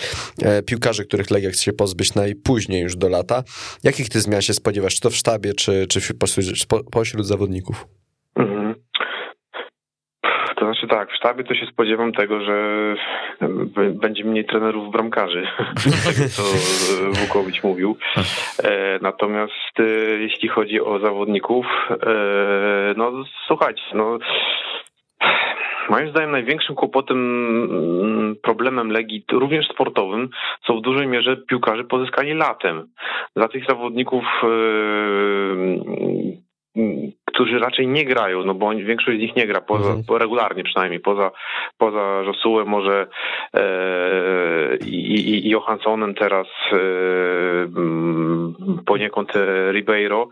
[0.42, 3.42] e, piłkarzy, których Legia chce się pozbyć najpóźniej już do lata.
[3.84, 4.94] Jakich ty zmian się spodziewasz?
[4.94, 6.00] Czy to w sztabie, czy, czy
[6.92, 7.86] pośród zawodników?
[8.36, 8.67] Mhm.
[10.78, 12.54] Znaczy tak, w sztabie to się spodziewam tego, że
[13.92, 15.46] będzie mniej trenerów bramkarzy,
[16.36, 16.42] co
[17.20, 17.96] Wukowicz mówił.
[18.64, 19.82] E, natomiast e,
[20.18, 21.96] jeśli chodzi o zawodników, e,
[22.96, 23.12] no
[23.46, 24.18] słuchajcie, no
[25.90, 30.28] Moim zdaniem największym kłopotem, mm, problemem Legii, również sportowym,
[30.66, 32.88] są w dużej mierze piłkarze pozyskani latem.
[33.36, 34.24] Dla tych zawodników
[37.24, 40.18] którzy raczej nie grają, no bo większość z nich nie gra poza, mhm.
[40.18, 41.30] regularnie przynajmniej, poza,
[41.78, 43.06] poza Josułem może
[43.54, 46.78] e, i, i Johanssonem teraz e,
[48.86, 49.32] poniekąd
[49.72, 50.28] Ribeiro,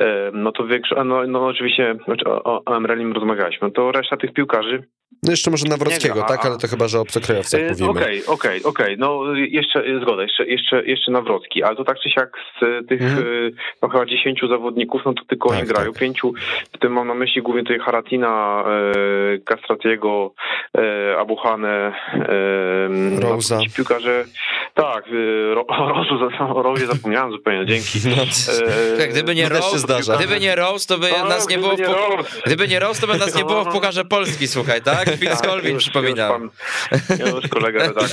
[0.00, 4.16] e, no to większość, no, no oczywiście znaczy o, o Emrelim rozmawialiśmy, no to reszta
[4.16, 4.84] tych piłkarzy
[5.24, 6.46] no jeszcze może Nawrockiego, tak?
[6.46, 7.90] Ale to chyba, że obcokrajowcach e, mówimy.
[7.90, 8.86] Okej, okay, okej, okay, okej.
[8.86, 8.96] Okay.
[8.98, 13.24] No jeszcze, zgoda, jeszcze, jeszcze, jeszcze Nawrocki, ale to tak czy siak z tych mm.
[13.82, 15.92] no, chyba dziesięciu zawodników, no to tylko tak, oni grają.
[15.92, 16.00] Tak.
[16.00, 16.32] Pięciu,
[16.72, 20.34] w tym mam na myśli głównie tutaj Haratina, e, Castratiego,
[20.78, 23.56] e, Abuhane, e, Rosa.
[23.56, 24.24] No, piłkarze,
[24.74, 25.66] tak, e, Ro,
[26.54, 27.98] o Rosie zapomniałem zupełnie, dzięki.
[28.16, 28.22] No,
[29.04, 32.68] e, gdyby nie Rose, gdyby nie Rose, to by no, nas nie było, w, gdyby
[32.68, 35.08] nie Rose, to by nas nie było w Pucharze Polski, słuchaj, tak?
[35.16, 36.50] Phil tak, Skolwin, przypominam.
[37.18, 38.08] Ja już kolega redaktor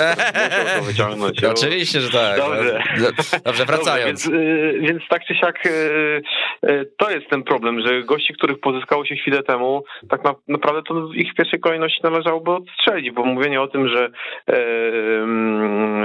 [0.78, 1.44] to wyciągnąć.
[1.44, 2.38] Oczywiście, że tak.
[2.38, 2.84] Dobrze,
[3.46, 4.26] Dobrze wracając.
[4.26, 5.64] Dobrze, więc, więc tak czy siak
[6.98, 11.14] to jest ten problem, że gości, których pozyskało się chwilę temu, tak na, naprawdę to
[11.14, 14.10] ich w pierwszej kolejności należałoby odstrzelić, bo mówienie o tym, że,
[14.50, 14.56] e,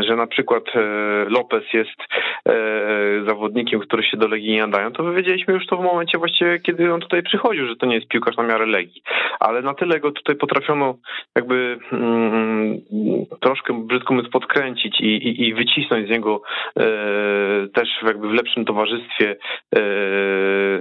[0.08, 0.80] że na przykład e,
[1.28, 2.00] Lopez jest
[2.48, 2.54] e,
[3.28, 6.94] zawodnikiem, który się do Legii nie nadają, to wiedzieliśmy już to w momencie właściwie, kiedy
[6.94, 9.02] on tutaj przychodził, że to nie jest piłkarz na miarę Legii.
[9.40, 10.85] Ale na tyle go tutaj potrafiono
[11.36, 12.80] jakby mm,
[13.40, 16.42] troszkę brzydko mówiąc podkręcić i, i, i wycisnąć z niego
[16.78, 16.82] e,
[17.74, 19.36] też jakby w lepszym towarzystwie
[19.76, 19.80] e,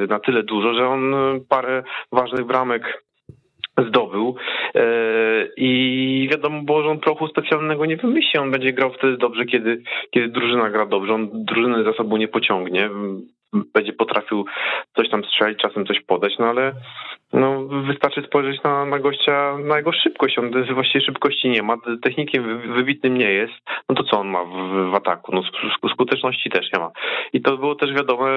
[0.09, 1.13] na tyle dużo, że on
[1.49, 3.05] parę ważnych bramek
[3.87, 4.35] zdobył.
[5.57, 10.27] I wiadomo było, że on specjalnego nie wymyśli, on będzie grał wtedy dobrze, kiedy, kiedy
[10.27, 12.89] drużyna gra dobrze, on drużyny za sobą nie pociągnie,
[13.73, 14.45] będzie potrafił
[14.95, 16.73] coś tam strzelić, czasem coś podać, no ale
[17.33, 20.39] no, wystarczy spojrzeć na, na gościa, na jego szybkość.
[20.39, 23.53] On właściwie szybkości nie ma, technikiem wybitnym nie jest.
[23.89, 25.31] No to co on ma w, w ataku?
[25.35, 25.41] No
[25.93, 26.91] skuteczności też nie ma.
[27.33, 28.29] I to było też wiadome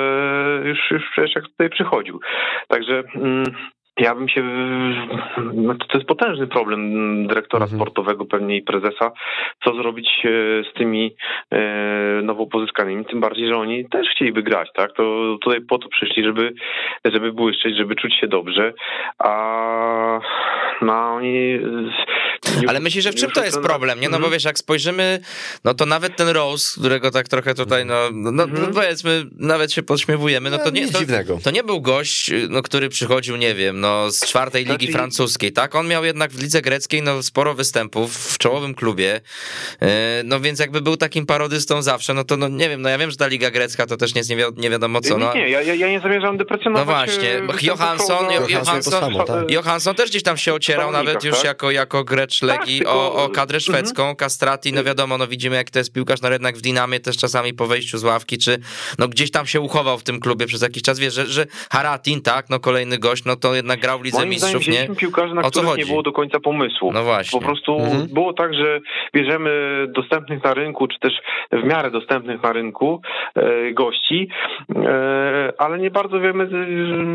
[0.64, 2.20] już, już przecież jak tutaj przychodził.
[2.68, 3.02] Także...
[3.14, 3.44] Mm,
[3.98, 4.42] ja bym się.
[5.54, 6.92] No to jest potężny problem
[7.26, 7.80] dyrektora mhm.
[7.80, 9.12] sportowego, pewnie i prezesa,
[9.64, 10.28] co zrobić e,
[10.70, 11.14] z tymi
[11.50, 11.58] e,
[12.22, 13.04] nowo pozyskanymi.
[13.04, 14.92] Tym bardziej, że oni też chcieliby grać, tak?
[14.92, 16.54] To tutaj po to przyszli, żeby,
[17.04, 18.72] żeby błyszczeć, żeby czuć się dobrze,
[19.18, 20.20] a
[20.82, 21.58] no oni.
[22.68, 24.08] Ale myślisz, że w czym to jest problem, nie?
[24.08, 24.32] No bo mhm.
[24.32, 25.20] wiesz, jak spojrzymy,
[25.64, 28.74] no to nawet ten Rose, którego tak trochę tutaj, no, no, no mhm.
[28.74, 30.98] powiedzmy, nawet się podśmiewujemy, no to nie, to,
[31.42, 34.92] to nie był gość, no, który przychodził, nie wiem, no no, z czwartej ligi znaczy...
[34.92, 35.74] francuskiej, tak?
[35.74, 39.20] On miał jednak w lidze greckiej no, sporo występów w czołowym klubie,
[39.82, 42.98] e, no więc jakby był takim parodystą zawsze, no to no nie wiem, no ja
[42.98, 45.18] wiem, że ta liga grecka to też nie jest nie, wi nie wiadomo co.
[45.18, 45.34] No.
[45.34, 46.86] Nie, nie, ja, ja nie zamierzam deprecjonować.
[46.86, 49.14] No właśnie, e, Johansson, Johansson?
[49.48, 51.44] Johansson też gdzieś tam się ocierał, nawet już tak?
[51.44, 53.60] jako, jako grecz tak, Legii tak, o, o kadrę mhm.
[53.60, 54.18] szwedzką, mm -hmm.
[54.18, 57.54] Castrati, no wiadomo, no widzimy jak to jest piłkarz, no jednak w Dinamie też czasami
[57.54, 58.58] po wejściu z ławki, czy
[58.98, 62.22] no gdzieś tam się uchował w tym klubie przez jakiś czas, wiesz, że, że Haratin,
[62.22, 64.88] tak, no kolejny gość, no to jednak grał w Lidze Moim Mistrzów, nie?
[64.96, 66.92] piłkarzy, na których nie było do końca pomysłu.
[66.92, 67.40] No właśnie.
[67.40, 68.06] Po prostu mhm.
[68.12, 68.80] było tak, że
[69.14, 69.50] bierzemy
[69.88, 71.12] dostępnych na rynku, czy też
[71.52, 73.00] w miarę dostępnych na rynku
[73.34, 74.28] e, gości,
[74.76, 76.48] e, ale nie bardzo wiemy,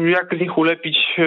[0.09, 1.23] jak z nich ulepić e,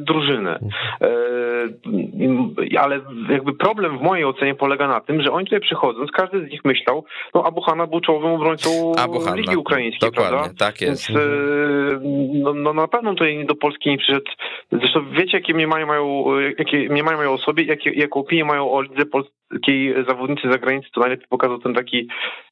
[0.00, 0.58] drużynę.
[1.00, 6.46] E, ale jakby problem w mojej ocenie polega na tym, że oni tutaj przychodząc, każdy
[6.46, 7.04] z nich myślał,
[7.34, 9.36] no Abuhana był czołowym obrońcą Abuhana.
[9.36, 10.66] Ligi Ukraińskiej, Dokładnie, prawda?
[10.66, 11.08] tak jest.
[11.08, 12.00] Więc, mhm.
[12.42, 14.30] no, no na pewno tutaj do Polski nie przyszedł.
[14.72, 16.24] Zresztą wiecie, jakie mnie mają, mają,
[16.58, 21.00] jakie mnie mają o sobie, jakie, jaką opinię mają o lidze polskiej zawodnicy zagranicy, to
[21.00, 22.08] najlepiej pokazał ten taki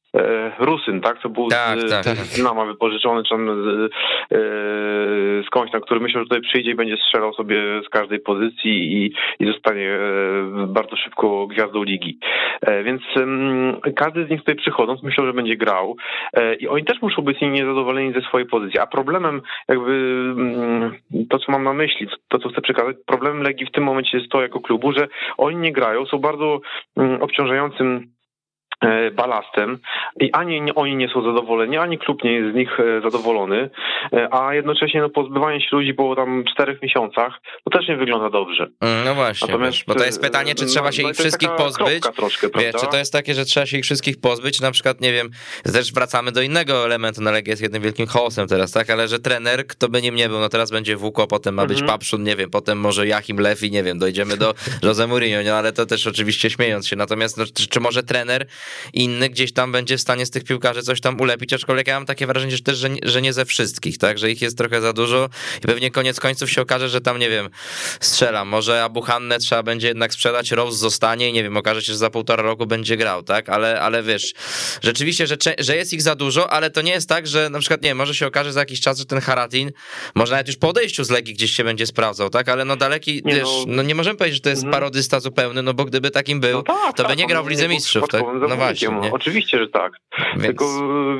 [0.59, 1.19] Rusyn, tak?
[1.21, 2.03] Co był tak, z, tak.
[2.03, 3.91] z Dynama wypożyczony, czy tam z,
[4.31, 4.37] e,
[5.47, 9.13] skądś, na który myślał, że tutaj przyjdzie i będzie strzelał sobie z każdej pozycji i,
[9.39, 12.19] i zostanie e, bardzo szybko gwiazdą ligi.
[12.83, 13.01] Więc
[13.95, 15.95] każdy z nich tutaj przychodząc myślał, że będzie grał
[16.59, 18.79] i oni też muszą być niezadowoleni ze swojej pozycji.
[18.79, 19.91] A problemem jakby
[20.37, 20.91] mm,
[21.29, 24.31] to, co mam na myśli, to, co chcę przekazać, problemem Legii w tym momencie jest
[24.31, 26.61] to jako klubu, że oni nie grają, są bardzo
[26.97, 28.20] mm, obciążającym E,
[29.11, 29.79] balastem
[30.19, 33.69] i ani oni nie są zadowoleni, ani klub nie jest z nich e, zadowolony,
[34.13, 38.29] e, a jednocześnie no, pozbywanie się ludzi po tam czterech miesiącach to też nie wygląda
[38.29, 38.67] dobrze.
[38.81, 41.15] Mm, no właśnie, Natomiast, wiesz, bo to jest pytanie, czy trzeba no, się no, ich
[41.15, 44.71] wszystkich pozbyć, troszkę, wiesz, czy to jest takie, że trzeba się ich wszystkich pozbyć, na
[44.71, 45.29] przykład, nie wiem,
[45.73, 49.19] też wracamy do innego elementu, na Legia jest jednym wielkim chaosem teraz, tak, ale że
[49.19, 51.87] trener, kto by nim nie był, no teraz będzie Wuko, potem ma być mhm.
[51.87, 55.73] Papszun, nie wiem, potem może Jachim Lew nie wiem, dojdziemy do Jose Mourinho, no ale
[55.73, 58.47] to też oczywiście śmiejąc się, natomiast no, czy, czy może trener
[58.93, 62.05] inny gdzieś tam będzie w stanie z tych piłkarzy coś tam ulepić, aczkolwiek ja mam
[62.05, 64.93] takie wrażenie, że też, że, że nie ze wszystkich, tak, że ich jest trochę za
[64.93, 67.49] dużo i pewnie koniec końców się okaże, że tam, nie wiem,
[67.99, 71.91] strzelam, może Abu Hannę trzeba będzie jednak sprzedać, Rose zostanie i nie wiem, okaże się,
[71.91, 74.33] że za półtora roku będzie grał, tak, ale, ale wiesz,
[74.83, 77.81] rzeczywiście, że, że jest ich za dużo, ale to nie jest tak, że na przykład,
[77.81, 79.71] nie może się okaże za jakiś czas, że ten Haratin
[80.15, 83.21] może nawet już po odejściu z Legii gdzieś się będzie sprawdzał, tak, ale no daleki,
[83.25, 84.73] nie, wiesz, no, no nie możemy powiedzieć, że to jest mm.
[84.73, 87.47] parodysta zupełny, no bo gdyby takim był, no tak, to tak, by nie grał w
[87.47, 89.11] Lidze Mistrzów, tak, no właśnie, nie?
[89.11, 89.93] Oczywiście, że tak.
[90.33, 90.45] Więc...
[90.45, 90.65] Tylko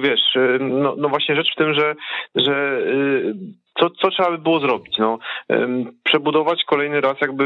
[0.02, 1.96] wiesz, no, no właśnie rzecz w tym, że,
[2.36, 3.34] że y,
[3.82, 4.98] co, co trzeba by było zrobić?
[5.00, 5.20] No,
[6.04, 7.46] przebudować kolejny raz jakby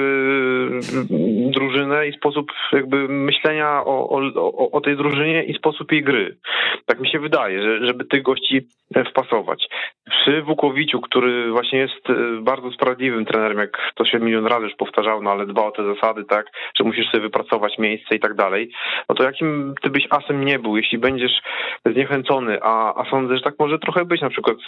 [1.52, 6.38] drużynę i sposób jakby myślenia o, o, o tej drużynie i sposób jej gry.
[6.86, 8.67] Tak mi się wydaje, że, żeby tych gości
[9.10, 9.67] wpasować.
[10.10, 14.76] Przy Wukowiciu, który właśnie jest e, bardzo sprawiedliwym trenerem, jak to się milion razy już
[14.76, 16.45] powtarzał, no ale dba o te zasady, tak,
[16.78, 18.71] że musisz sobie wypracować miejsce i tak dalej,
[19.10, 21.41] no to jakim ty byś asem nie był, jeśli będziesz
[21.86, 24.63] zniechęcony, a, a sądzę, że tak może trochę być na przykład e,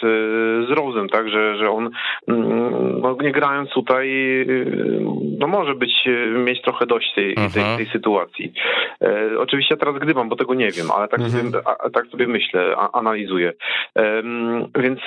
[0.66, 1.90] z Rozem, tak, że, że on
[2.28, 5.00] mm, no, nie grając tutaj, y,
[5.38, 8.52] no może być, y, mieć trochę dość tej, tej, tej, tej sytuacji.
[9.02, 11.44] E, oczywiście ja teraz gdybam, bo tego nie wiem, ale tak, mhm.
[11.44, 13.52] sobie, a, tak sobie myślę, a, analizuję.
[13.98, 14.22] E,
[14.78, 15.00] więc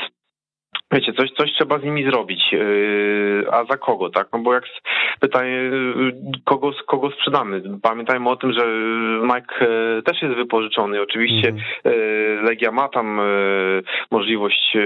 [0.92, 4.28] Wiecie, coś, coś trzeba z nimi zrobić, yy, a za kogo, tak?
[4.34, 4.64] No bo jak
[5.20, 6.14] pytanie, yy,
[6.46, 7.62] kogo, kogo sprzedamy?
[7.82, 8.66] Pamiętajmy o tym, że
[9.24, 11.02] Mike yy, też jest wypożyczony.
[11.02, 12.46] Oczywiście mm.
[12.46, 13.22] Legia ma tam
[14.12, 14.78] możliwość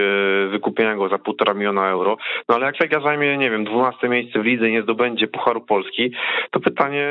[0.51, 2.17] wykupienia go za półtora miliona euro,
[2.49, 5.61] no ale jak Legia zajmie, nie wiem, 12 miejsce w lidze i nie zdobędzie Pucharu
[5.61, 6.11] Polski,
[6.51, 7.07] to pytanie,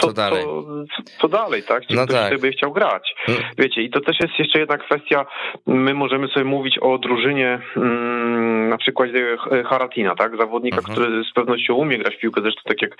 [0.00, 1.86] co, co dalej, co, co dalej tak?
[1.86, 2.34] Czy no ktoś tak.
[2.34, 3.14] sobie chciał grać.
[3.28, 3.34] No.
[3.58, 5.26] Wiecie, i to też jest jeszcze jedna kwestia,
[5.66, 10.36] my możemy sobie mówić o drużynie mm, na przykładzie Haratina, tak?
[10.36, 10.94] Zawodnika, mhm.
[10.94, 12.90] który z pewnością umie grać w piłkę, zresztą tak jak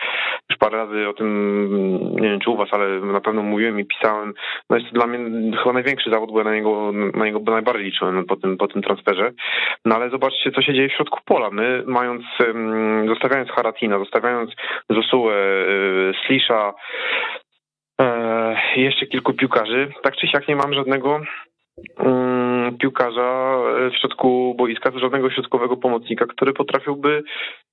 [0.50, 3.84] już parę razy o tym, nie wiem czy u was, ale na pewno mówiłem i
[3.84, 4.34] pisałem,
[4.70, 5.18] no jest to dla mnie
[5.58, 8.82] chyba największy zawód, bo ja na niego, na niego najbardziej liczyłem po tym, po tym
[8.82, 9.32] transferze.
[9.84, 11.50] No ale zobaczcie, co się dzieje w środku pola.
[11.50, 12.22] My mając,
[13.08, 14.50] zostawiając Haratina, zostawiając
[14.90, 16.12] Zosułę, e,
[18.76, 21.20] jeszcze kilku piłkarzy, tak czy siak nie mam żadnego
[22.80, 23.58] piłkarza
[23.90, 27.22] w środku boiska, żadnego środkowego pomocnika, który potrafiłby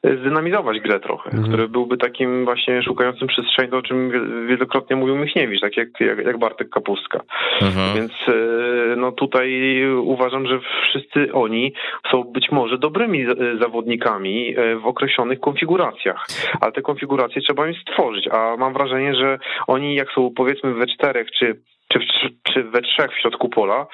[0.03, 1.47] zdynamizować grę trochę, mhm.
[1.47, 4.11] który byłby takim właśnie szukającym przestrzeni, o czym
[4.47, 7.21] wielokrotnie mówił Michniewicz, tak jak, jak, jak Bartek Kapustka.
[7.61, 7.95] Mhm.
[7.95, 9.61] Więc e, no tutaj
[9.95, 11.73] uważam, że wszyscy oni
[12.11, 13.25] są być może dobrymi
[13.61, 16.25] zawodnikami e, w określonych konfiguracjach,
[16.61, 20.87] ale te konfiguracje trzeba im stworzyć, a mam wrażenie, że oni jak są powiedzmy we
[20.87, 21.61] czterech czy
[21.99, 23.87] czy, czy we trzech w środku pola,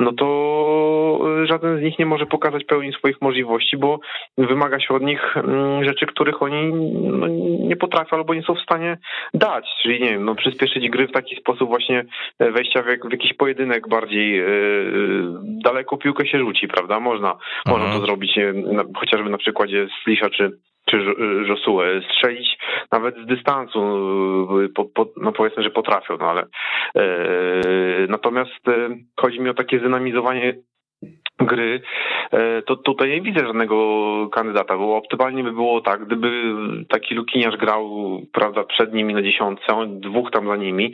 [0.00, 4.00] no to y, żaden z nich nie może pokazać pełni swoich możliwości, bo
[4.38, 7.26] wymaga się od nich mm, rzeczy, których oni no,
[7.68, 8.98] nie potrafią albo nie są w stanie
[9.34, 9.64] dać.
[9.82, 12.04] Czyli nie wiem, no, przyspieszyć gry w taki sposób właśnie
[12.38, 15.24] e, wejścia w, w jakiś pojedynek bardziej yy,
[15.64, 17.00] daleko piłkę się rzuci, prawda?
[17.00, 17.36] Można,
[17.66, 20.50] można to zrobić na, chociażby na przykładzie Slisha czy
[20.84, 20.96] czy
[21.48, 22.58] Josue strzelić
[22.92, 23.80] nawet z dystansu,
[24.60, 26.46] y, po, po, no powiedzmy, że potrafią, no ale
[26.96, 27.02] e,
[28.08, 28.88] natomiast e,
[29.20, 30.54] chodzi mi o takie zdynamizowanie
[31.38, 31.80] gry,
[32.32, 33.76] e, to tutaj nie widzę żadnego
[34.32, 36.30] kandydata, bo optymalnie by było tak, gdyby
[36.88, 37.90] taki Lukiniarz grał,
[38.32, 40.92] prawda, przed nimi na dziesiątce, dwóch tam za nimi,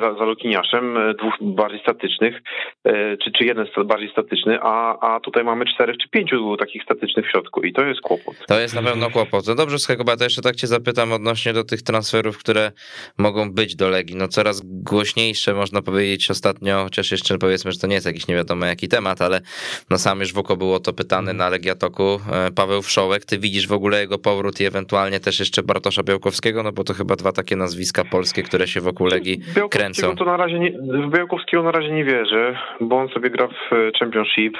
[0.00, 2.42] za, za Lukiniaszem, e, dwóch bardziej statycznych,
[2.84, 7.26] e, czy, czy jeden bardziej statyczny, a, a tutaj mamy czterech czy pięciu takich statycznych
[7.26, 8.34] w środku i to jest kłopot.
[8.48, 9.46] To jest na pewno kłopot.
[9.48, 12.72] No dobrze, Skakoba, to jeszcze tak cię zapytam odnośnie do tych transferów, które
[13.18, 14.16] mogą być do Legii.
[14.16, 18.34] No coraz głośniejsze, można powiedzieć ostatnio, chociaż jeszcze powiedzmy, że to nie jest jakiś nie
[18.34, 19.40] wiadomo jaki temat, ale
[19.90, 22.20] no sam już Woko było to pytany na Legiatoku.
[22.32, 26.62] E, Paweł Wszołek, ty widzisz w ogóle jego powrót i ewentualnie też jeszcze Bartosza Białkowskiego,
[26.62, 30.16] no bo to chyba dwa takie nazwiska polskie, które się wokół Legii kręcą.
[30.16, 30.72] To na razie nie,
[31.08, 34.56] w Białkowskiego na razie nie wierzę, bo on sobie gra w Championship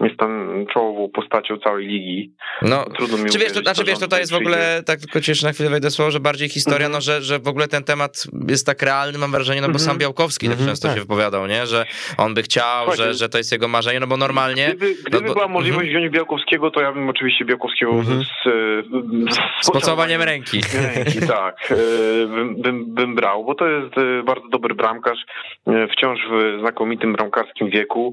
[0.00, 2.32] jest tam czołową postacią całej ligi.
[2.62, 5.20] No, Trudno mi czy wiesz, to, znaczy, wiesz, to, to jest w ogóle, tak tylko
[5.20, 6.94] ci jeszcze na chwilę wejdę słowo, że bardziej historia, mm -hmm.
[6.94, 9.80] no, że, że w ogóle ten temat jest tak realny, mam wrażenie, no bo mm
[9.80, 9.84] -hmm.
[9.84, 10.96] sam Białkowski mm -hmm, tak często tak.
[10.96, 11.86] się wypowiadał, nie, że
[12.18, 14.66] on by chciał, że, że to jest jego marzenie, no bo normalnie...
[14.68, 16.00] Gdyby, gdyby no, bo, była możliwość mhm.
[16.00, 18.22] wziąć Białkowskiego, to ja bym oczywiście Białkowskiego mhm.
[18.22, 18.26] z,
[19.34, 20.60] z, z pocałowaniem ręki.
[20.94, 21.26] ręki.
[21.28, 25.18] tak, e, bym, bym, bym brał, bo to jest e, bardzo dobry bramkarz,
[25.92, 28.12] wciąż w znakomitym bramkarskim wieku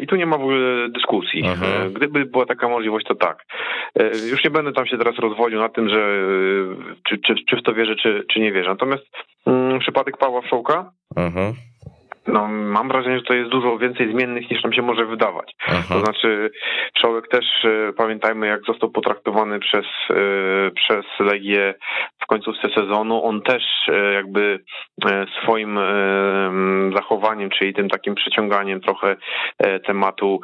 [0.00, 1.46] i tu nie ma w ogóle dyskusji.
[1.46, 1.92] Mhm.
[1.92, 3.44] Gdyby była taka możliwość, to tak.
[3.94, 7.56] E, już nie będę tam się teraz rozwodził na tym, że e, czy, czy, czy
[7.56, 8.70] w to wierzę, czy, czy nie wierzę.
[8.70, 9.06] Natomiast
[9.46, 11.54] mm, przypadek Pawła Wszołka, mhm
[12.26, 15.54] no, mam wrażenie, że to jest dużo więcej zmiennych niż nam się może wydawać.
[15.66, 15.94] Aha.
[15.94, 16.50] To znaczy,
[17.00, 21.74] człowiek też, e, pamiętajmy, jak został potraktowany przez, e, przez Legię
[22.22, 24.58] w końcówce sezonu, on też e, jakby
[25.42, 25.78] swoim
[26.94, 29.16] zachowaniem, czyli tym takim przeciąganiem trochę
[29.86, 30.40] tematu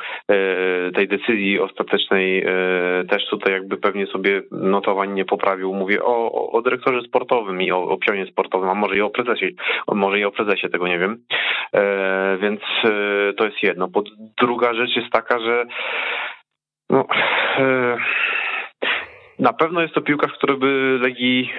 [0.94, 2.46] tej decyzji ostatecznej,
[3.10, 5.74] też tutaj jakby pewnie sobie notowań nie poprawił.
[5.74, 9.50] Mówię o, o dyrektorze sportowym i o, o pionie sportowym, a może i o prezesie,
[9.92, 11.18] może i o prezesie, tego nie wiem.
[11.74, 13.88] E, więc e, to jest jedno.
[13.88, 14.02] Bo
[14.40, 15.64] druga rzecz jest taka, że
[16.90, 17.06] no,
[17.58, 17.96] e,
[19.38, 21.52] na pewno jest to piłkarz, który by Legii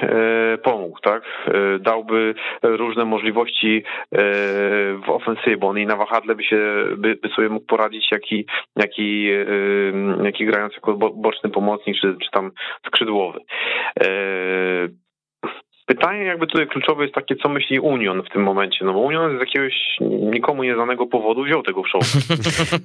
[0.63, 1.23] pomógł, tak?
[1.79, 3.83] Dałby różne możliwości
[5.05, 6.57] w ofensywie, bo on i na wahadle by się
[6.97, 9.31] by, by sobie mógł poradzić, jak i, jak i,
[10.23, 12.51] jak i grając jako boczny pomocnik, czy, czy tam
[12.87, 13.39] skrzydłowy.
[15.85, 19.37] Pytanie jakby tutaj kluczowe jest takie, co myśli Union w tym momencie, no bo Union
[19.37, 19.73] z jakiegoś
[20.21, 22.01] nikomu nieznanego powodu wziął tego w show.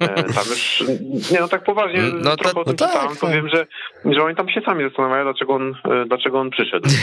[0.01, 0.83] E, tam już,
[1.31, 3.35] nie no tak poważnie, no, trochę to, o tym no czytałem, tak, to tak.
[3.35, 3.67] wiem, że,
[4.05, 6.89] że oni tam się sami zastanawiają, dlaczego on, e, dlaczego on przyszedł.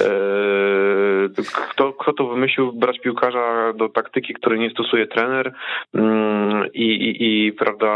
[0.00, 5.52] E, kto, kto to wymyślił brać piłkarza do taktyki, której nie stosuje trener
[5.94, 7.86] mm, i, i, i prawda,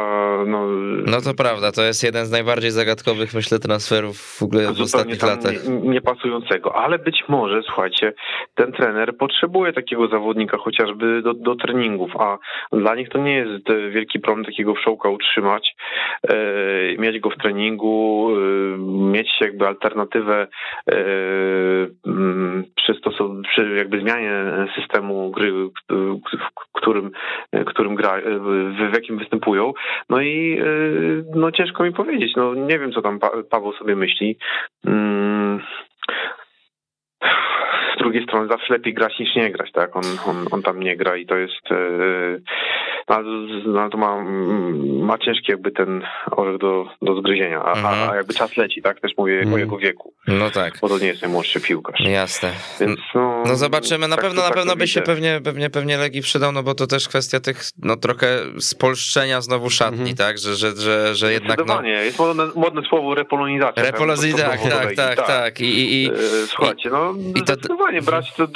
[0.47, 0.67] no...
[1.07, 5.23] No to prawda, to jest jeden z najbardziej zagadkowych, myślę, transferów w ogóle w ostatnich
[5.23, 5.69] latach.
[5.69, 8.13] Nie, nie pasującego, ale być może może, słuchajcie,
[8.55, 12.39] ten trener potrzebuje takiego zawodnika chociażby do, do treningów, a
[12.73, 15.77] dla nich to nie jest wielki problem takiego wszołka utrzymać,
[16.29, 16.37] e,
[16.99, 18.79] mieć go w treningu, e,
[19.13, 20.47] mieć jakby alternatywę
[20.91, 20.95] e,
[22.77, 24.33] przy, stosow- przy jakby zmianie
[24.77, 25.71] systemu gry, w
[26.73, 27.11] którym,
[27.67, 28.21] którym gra,
[28.91, 29.73] w, jakim występują.
[30.11, 30.65] No i e,
[31.35, 34.39] no ciężko mi powiedzieć, no nie wiem co tam pa- Paweł sobie myśli.
[34.87, 35.61] Mm
[38.05, 39.97] drugiej strony zawsze lepiej grać niż nie grać, tak?
[39.97, 41.63] On, on, on tam nie gra i to jest,
[43.09, 43.23] no,
[43.67, 44.25] no to ma,
[45.05, 48.11] ma ciężki jakby ten orzech do, do zgryzienia, a, mhm.
[48.11, 49.01] a jakby czas leci, tak?
[49.01, 49.55] Też mówię mhm.
[49.55, 50.15] o jego wieku.
[50.29, 50.79] No tak.
[50.81, 52.01] Bo to nie jest najmłodszy piłkarz.
[52.01, 52.51] Jasne.
[52.81, 55.97] Więc no, no zobaczymy, na tak pewno, na tak pewno by się pewnie, pewnie, pewnie
[55.97, 58.27] Legii przydał, no bo to też kwestia tych, no trochę
[58.59, 60.17] spolszczenia znowu szatni, mhm.
[60.17, 60.39] tak?
[60.39, 61.67] Że, że, że, że jednak.
[61.67, 61.83] No...
[61.83, 63.83] Jest modne, modne słowo repolonizacja.
[63.83, 65.61] Repolonizacja, tak, tak, tak, tak, tak.
[65.61, 66.11] I, i, i,
[66.47, 67.53] Słuchajcie, no i to...
[67.53, 68.47] zdecydowanie brać to,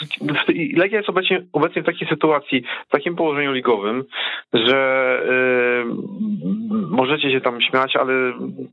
[0.76, 4.04] Legia jest obecnie, obecnie w takiej sytuacji, w takim położeniu ligowym,
[4.52, 5.94] że yy,
[6.90, 8.12] możecie się tam śmiać, ale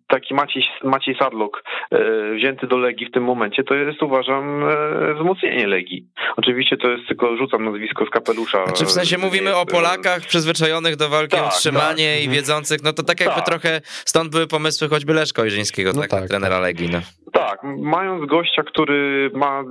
[0.07, 4.61] taki Maciej, Maciej Sadlok yy, wzięty do Legii w tym momencie, to jest uważam
[5.07, 6.05] yy, wzmocnienie Legii.
[6.37, 8.65] Oczywiście to jest tylko, rzucam nazwisko z kapelusza.
[8.65, 12.25] Znaczy w sensie mówimy jest, o Polakach przyzwyczajonych do walki tak, o utrzymanie tak.
[12.25, 13.45] i wiedzących, no to tak jakby tak.
[13.45, 16.89] trochę stąd były pomysły choćby Leszko Iżyńskiego, no tak, tak, trenera Legii.
[16.89, 16.99] No.
[17.35, 19.63] Tak, mając gościa, który ma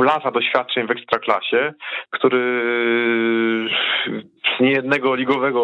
[0.00, 1.74] lata doświadczeń w ekstraklasie,
[2.10, 2.40] który
[4.56, 5.62] z niejednego ligowego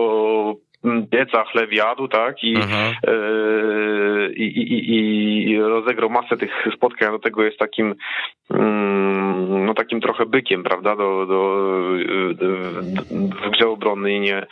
[1.10, 2.94] pieca chleb jadł, tak, I, mhm.
[3.06, 7.94] e, i, i, i, rozegrał masę tych spotkań, a do tego jest takim
[8.50, 11.66] mm, no takim trochę bykiem, prawda, do, do,
[13.46, 14.46] w grze obronnej nie,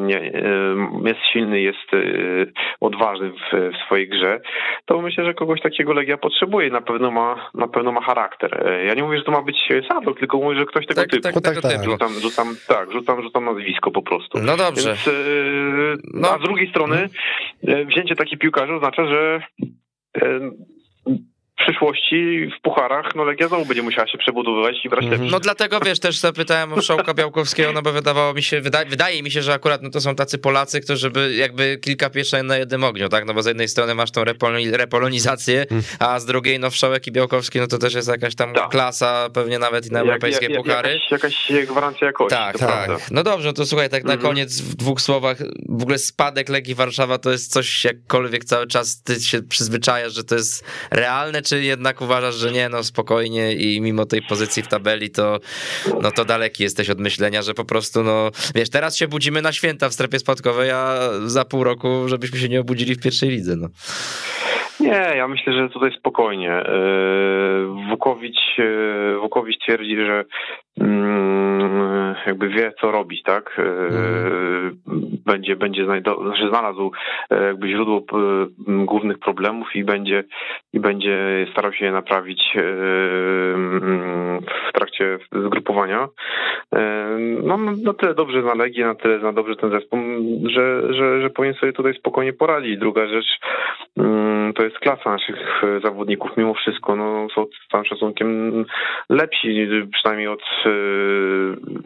[0.00, 0.32] nie,
[1.04, 1.98] jest silny, jest e,
[2.80, 4.40] odważny w, w swojej grze,
[4.84, 8.68] to myślę, że kogoś takiego Legia potrzebuje na pewno ma, na pewno ma charakter.
[8.68, 11.10] E, ja nie mówię, że to ma być Sadok, tylko mówię, że ktoś tego tak,
[11.10, 11.22] typu.
[11.22, 11.84] Tak, tak, tak.
[11.84, 14.38] Rzucam, rzucam, tak, rzucam, rzucam nazwisko po prostu.
[14.38, 14.88] No dobrze.
[14.88, 15.10] Więc,
[16.14, 16.30] no.
[16.30, 17.08] A z drugiej strony
[17.66, 19.42] e, wzięcie takich piłkarzy oznacza, że
[20.16, 20.50] e,
[21.64, 25.28] przyszłości w pucharach, no Legia znowu będzie musiała się przebudowywać i brać lepszy.
[25.30, 29.22] No dlatego, wiesz, też zapytałem o Szałka Białkowskiego, no bo wydawało mi się, wydaje, wydaje
[29.22, 32.56] mi się, że akurat no to są tacy Polacy, którzy by jakby kilka pieczeń na
[32.56, 33.26] jednym ogniu, tak?
[33.26, 34.24] No bo z jednej strony masz tą
[34.72, 35.66] repolonizację,
[35.98, 38.68] a z drugiej no Wszołek i Białkowski, no to też jest jakaś tam tak.
[38.68, 41.00] klasa, pewnie nawet i na europejskie jak, jak, puchary.
[41.10, 42.36] Jakaś, jakaś gwarancja jakości.
[42.36, 42.86] Tak, tak.
[42.86, 43.04] Prawda.
[43.10, 44.30] No dobrze, to słuchaj, tak na mhm.
[44.30, 45.36] koniec w dwóch słowach,
[45.68, 50.24] w ogóle spadek Legii Warszawa to jest coś, jakkolwiek cały czas ty się przyzwyczajasz, że
[50.24, 54.68] to jest realne, czy jednak uważasz, że nie, no spokojnie i mimo tej pozycji w
[54.68, 55.38] tabeli, to
[56.02, 59.52] no to daleki jesteś od myślenia, że po prostu, no wiesz, teraz się budzimy na
[59.52, 63.56] święta w strefie spadkowej, a za pół roku, żebyśmy się nie obudzili w pierwszej lidze,
[63.56, 63.68] no.
[64.80, 66.50] Nie, ja myślę, że tutaj spokojnie.
[66.50, 66.72] E,
[67.90, 70.24] Wukowicz, e, Wukowicz twierdzi, że
[72.26, 73.58] jakby wie, co robić, tak?
[73.58, 74.78] E, mm.
[75.26, 76.92] Będzie, będzie znajdo- znaczy znalazł
[77.30, 78.02] jakby źródło
[78.66, 80.24] głównych problemów i będzie,
[80.72, 82.56] i będzie starał się je naprawić
[84.68, 86.08] w trakcie zgrupowania.
[87.42, 89.98] No, na tyle dobrze zna Legię, na tyle zna dobrze ten zespół,
[90.44, 92.78] że, że, że powinien sobie tutaj spokojnie poradzić.
[92.78, 93.26] Druga rzecz,
[93.96, 96.96] mm, to jest klasa naszych e, zawodników mimo wszystko.
[96.96, 98.64] No, są z całym szacunkiem
[99.08, 100.61] lepsi, przynajmniej od, e,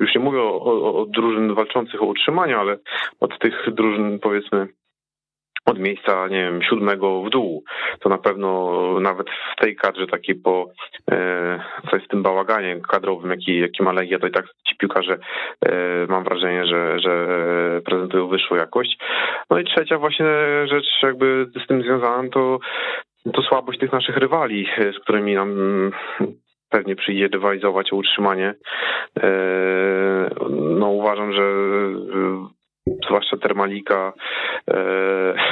[0.00, 2.78] już nie mówię o, o, o drużyn walczących o utrzymanie, ale
[3.20, 4.68] od tych drużyn powiedzmy
[5.66, 7.64] od miejsca, nie wiem, siódmego w dół.
[8.00, 10.66] To na pewno nawet w tej kadrze takiej po
[11.10, 11.60] e,
[11.90, 15.18] coś z tym bałaganie kadrowym, jaki, jaki ma Legia, to i tak ci piłkarze
[15.66, 17.26] e, mam wrażenie, że, że
[17.84, 18.98] prezentują wyższą jakość.
[19.50, 20.26] No i trzecia właśnie
[20.64, 22.58] rzecz jakby z tym związana, to,
[23.32, 25.50] to słabość tych naszych rywali, z którymi nam
[26.70, 28.54] pewnie przyjdzie rywalizować o utrzymanie.
[29.22, 29.30] E,
[30.50, 31.42] no uważam, że
[33.06, 34.12] zwłaszcza Termalika.
[34.68, 34.74] E,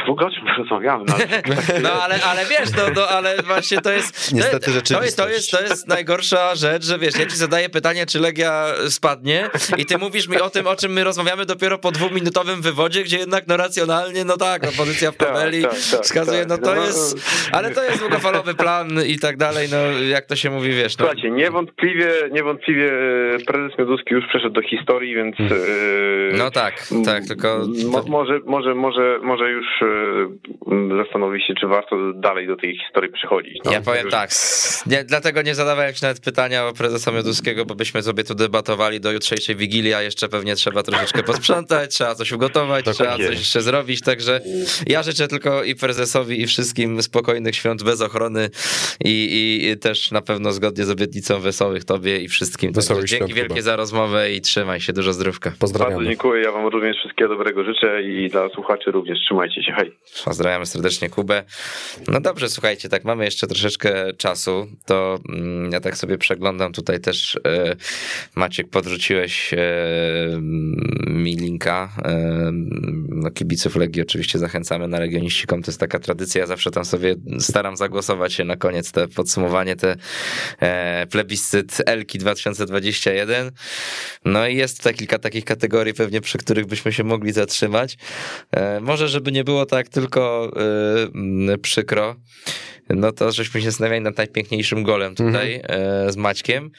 [0.07, 1.05] w ogóle o czym rozmawiamy?
[1.09, 1.15] No,
[1.83, 4.35] no ale, ale wiesz, no, no ale właśnie to jest.
[4.35, 8.07] Niestety to, jest, to, jest, to jest najgorsza rzecz, że wiesz, ja ci zadaję pytanie,
[8.07, 11.91] czy Legia spadnie, i ty mówisz mi o tym, o czym my rozmawiamy dopiero po
[11.91, 15.81] dwuminutowym wywodzie, gdzie jednak no racjonalnie, no tak, no, pozycja w tak, tabeli tak, tak,
[15.81, 17.49] wskazuje, no to no, jest.
[17.53, 20.99] Ale to jest długofalowy plan i tak dalej, no jak to się mówi, wiesz.
[20.99, 21.05] No.
[21.05, 22.91] Słuchajcie, niewątpliwie, niewątpliwie
[23.47, 25.37] prezes Mioduski już przeszedł do historii, więc.
[26.39, 26.75] No tak,
[27.05, 27.67] tak tylko...
[27.91, 33.13] Mo, może, może, może, może już e, zastanowi się, czy warto dalej do tej historii
[33.13, 33.59] przychodzić.
[33.65, 33.73] No.
[33.73, 34.13] Ja powiem już...
[34.13, 34.31] tak,
[34.87, 39.01] nie, dlatego nie zadawałem ci nawet pytania o prezesa Mioduskiego, bo byśmy sobie tu debatowali
[39.01, 43.39] do jutrzejszej Wigilii, a jeszcze pewnie trzeba troszeczkę posprzątać, trzeba coś ugotować, tak trzeba coś
[43.39, 44.41] jeszcze zrobić, także
[44.87, 48.51] ja życzę tylko i prezesowi i wszystkim spokojnych świąt bez ochrony
[49.05, 52.73] i, i też na pewno zgodnie z obietnicą wesołych tobie i wszystkim.
[52.73, 53.65] Wesołych dzięki wielkie chyba.
[53.65, 55.53] za rozmowę i trzymaj się, dużo zdrówka.
[55.59, 55.95] Pozdrawiam.
[55.95, 59.19] Bardzo dziękuję, ja wam również wszystkim wszystkiego dobrego życzę i dla słuchaczy również.
[59.19, 59.93] Trzymajcie się, hej.
[60.25, 61.45] Pozdrawiamy serdecznie Kubę.
[62.09, 67.01] No dobrze, słuchajcie, tak mamy jeszcze troszeczkę czasu, to mm, ja tak sobie przeglądam tutaj
[67.01, 67.77] też e,
[68.37, 69.59] Maciek podrzuciłeś e,
[71.07, 72.51] mi linka e,
[73.09, 77.15] no kibiców Legii oczywiście zachęcamy na Legioniści.com, to jest taka tradycja, ja zawsze tam sobie
[77.39, 79.97] staram zagłosować się na koniec te podsumowanie, te
[81.11, 83.51] plebiscyt Elki 2021
[84.25, 87.97] no i jest tutaj kilka takich kategorii pewnie, przy których byśmy się mogli zatrzymać.
[88.81, 90.53] Może, żeby nie było tak tylko
[91.47, 92.17] yy, przykro,
[92.91, 96.13] no to żeśmy się zastanawiali nad najpiękniejszym golem tutaj mhm.
[96.13, 96.71] z Maćkiem.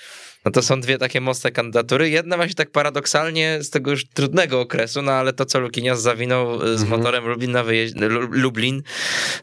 [0.46, 2.10] No to są dwie takie mocne kandydatury.
[2.10, 6.60] Jedna właśnie tak paradoksalnie z tego już trudnego okresu, no ale to, co Lukinias zawinął
[6.60, 6.90] z mhm.
[6.90, 8.84] motorem Lublin na, wyjeździe, Lublin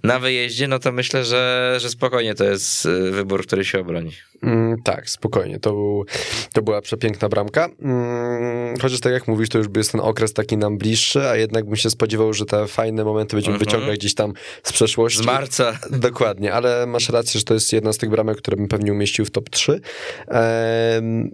[0.02, 4.12] na wyjeździe, no to myślę, że, że spokojnie to jest wybór, który się obroni.
[4.42, 5.60] Mm, tak, spokojnie.
[5.60, 6.04] To, był,
[6.52, 7.68] to była przepiękna bramka.
[7.82, 11.64] Mm, chociaż tak jak mówisz, to już jest ten okres taki nam bliższy, a jednak
[11.64, 13.70] bym się spodziewał, że te fajne momenty będziemy mhm.
[13.70, 14.32] wyciągać gdzieś tam
[14.62, 15.22] z przeszłości.
[15.22, 15.78] Z marca.
[15.90, 19.24] Dokładnie, ale masz rację, że to jest jedna z tych bramek, które bym pewnie umieścił
[19.24, 19.80] w top 3.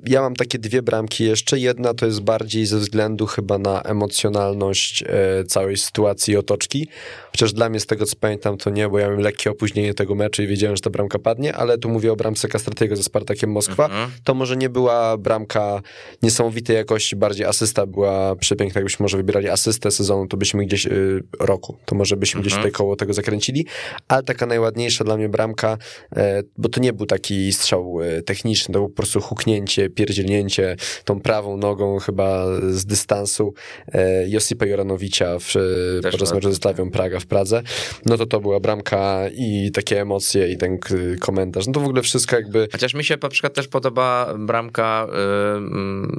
[0.06, 1.58] Ja mam takie dwie bramki jeszcze.
[1.58, 6.88] Jedna to jest bardziej ze względu chyba na emocjonalność e, całej sytuacji i otoczki.
[7.30, 10.14] Chociaż dla mnie z tego co pamiętam to nie, bo ja miałem lekkie opóźnienie tego
[10.14, 13.50] meczu i wiedziałem, że ta bramka padnie, ale tu mówię o bramce Kastratiego ze Spartakiem
[13.50, 13.84] Moskwa.
[13.84, 14.10] Mhm.
[14.24, 15.82] To może nie była bramka
[16.22, 18.78] niesamowitej jakości, bardziej asysta była przepiękna.
[18.78, 22.62] Jakbyśmy może wybierali asystę sezonu, to byśmy gdzieś y, roku, to może byśmy gdzieś mhm.
[22.62, 23.66] tutaj koło tego zakręcili,
[24.08, 25.78] ale taka najładniejsza dla mnie bramka,
[26.16, 29.47] e, bo to nie był taki strzał e, techniczny, to było po prostu huknięcie,
[29.94, 33.54] pierdzielnięcie tą prawą nogą chyba z dystansu
[33.92, 35.54] e, Josipa Joranowicza w,
[36.02, 37.62] podczas meczu ze Slawią Praga w Pradze.
[38.06, 40.78] No to to była bramka i takie emocje i ten
[41.20, 41.66] komentarz.
[41.66, 42.68] No to w ogóle wszystko jakby...
[42.72, 45.06] Chociaż mi się na przykład też podoba bramka,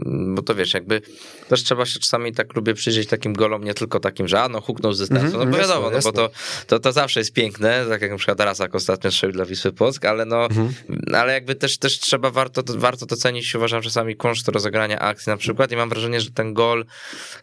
[0.05, 1.01] yy, bo to wiesz, jakby
[1.49, 4.61] też trzeba się czasami tak lubię przyjrzeć takim golom, nie tylko takim, że a no
[4.61, 6.36] huknął z dystansu, mm -hmm, no bo wiadomo, jasne, no bo to,
[6.67, 10.05] to, to zawsze jest piękne, tak jak na przykład Rasak ostatnio strzelił dla Wisły Płock,
[10.05, 11.15] ale no, mm -hmm.
[11.15, 15.30] ale jakby też, też trzeba, warto, to, warto to cenić, uważam, czasami kunszt rozegrania akcji
[15.30, 16.86] na przykład i mam wrażenie, że ten gol,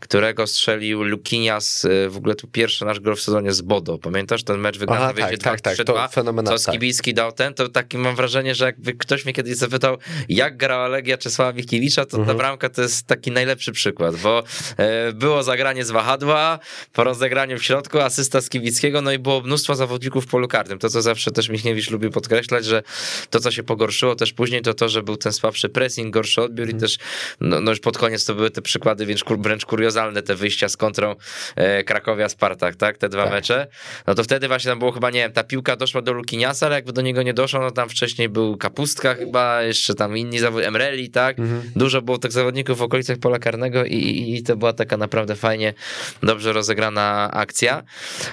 [0.01, 4.45] którego strzelił Lukinias, y, w ogóle tu pierwszy nasz gol w sezonie z Bodo, pamiętasz
[4.45, 6.59] ten mecz wygrany Aha, tak, tak, tak, to fenomenalne.
[6.59, 9.99] Co Skibicki dał ten, to taki mam wrażenie, że jakby ktoś mnie kiedyś zapytał,
[10.29, 12.37] jak grała Legia Czesława Mikiewicza, to mhm.
[12.37, 14.43] ta bramka to jest taki najlepszy przykład, bo
[14.77, 16.59] e, było zagranie z wahadła,
[16.93, 20.79] po rozegraniu w środku asysta Skibickiego, no i było mnóstwo zawodników w polu karnym.
[20.79, 22.83] To, co zawsze też Michniewicz lubił podkreślać, że
[23.31, 26.67] to, co się pogorszyło też później, to to, że był ten słabszy pressing, gorszy odbiór
[26.67, 26.81] i mhm.
[26.81, 26.99] też,
[27.41, 30.77] no, no, już pod koniec to były te przykłady wręcz, wręcz kuriozalne, te wyjścia z
[30.77, 31.17] kontrą
[31.57, 33.33] e, Krakowia-Spartak, tak, te dwa tak.
[33.33, 33.67] mecze,
[34.07, 36.75] no to wtedy właśnie tam było chyba, nie wiem, ta piłka doszła do Lukiniasa, ale
[36.75, 40.69] jakby do niego nie doszło, no tam wcześniej był Kapustka chyba, jeszcze tam inni zawodnicy,
[40.69, 41.39] Emreli, tak?
[41.39, 41.63] Mhm.
[41.77, 45.75] Dużo było tych zawodników w okolicach pola karnego i, i, to była taka naprawdę fajnie,
[46.23, 47.83] dobrze rozegrana akcja.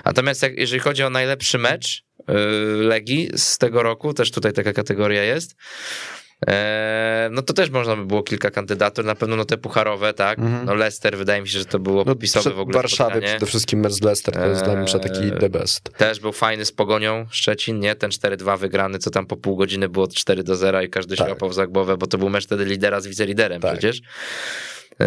[0.06, 2.36] Natomiast jak, jeżeli chodzi o najlepszy mecz yy,
[2.84, 5.56] Legii z tego roku, też tutaj taka kategoria jest,
[7.32, 10.40] no to też można by było kilka kandydatur, na pewno no te pucharowe, tak?
[10.40, 10.66] Mhm.
[10.66, 13.28] No Leicester, wydaje mi się, że to było no, popisowe w ogóle Warszawie spotkanie.
[13.28, 15.90] przede wszystkim mecz z Leicester, to jest dla mnie taki the best.
[15.98, 17.96] Też był fajny z Pogonią Szczecin, nie?
[17.96, 21.28] Ten 4-2 wygrany, co tam po pół godziny było 4 do 0 i każdy tak.
[21.28, 23.72] się łapał za głowę, bo to był mecz wtedy lidera z wiceliderem tak.
[23.72, 24.02] przecież.
[25.00, 25.06] E,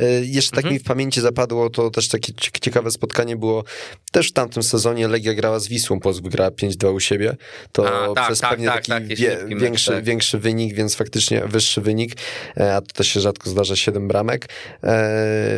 [0.00, 0.74] e, jeszcze tak mhm.
[0.74, 3.64] mi w pamięci zapadło, to też takie ciekawe spotkanie było
[4.12, 5.08] też w tamtym sezonie.
[5.08, 7.36] Legia grała z Wisłą, Płock wygrała 5-2 u siebie,
[7.72, 12.12] to tak, przez tak, pewnie tak, taki tak, większy, większy wynik, więc faktycznie wyższy wynik,
[12.56, 14.48] e, a to też się rzadko zdarza 7 bramek,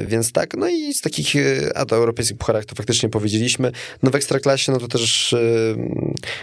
[0.07, 1.35] więc tak, no i z takich,
[1.75, 5.35] a to europejskich pucharach to faktycznie powiedzieliśmy, no w Ekstraklasie, no to też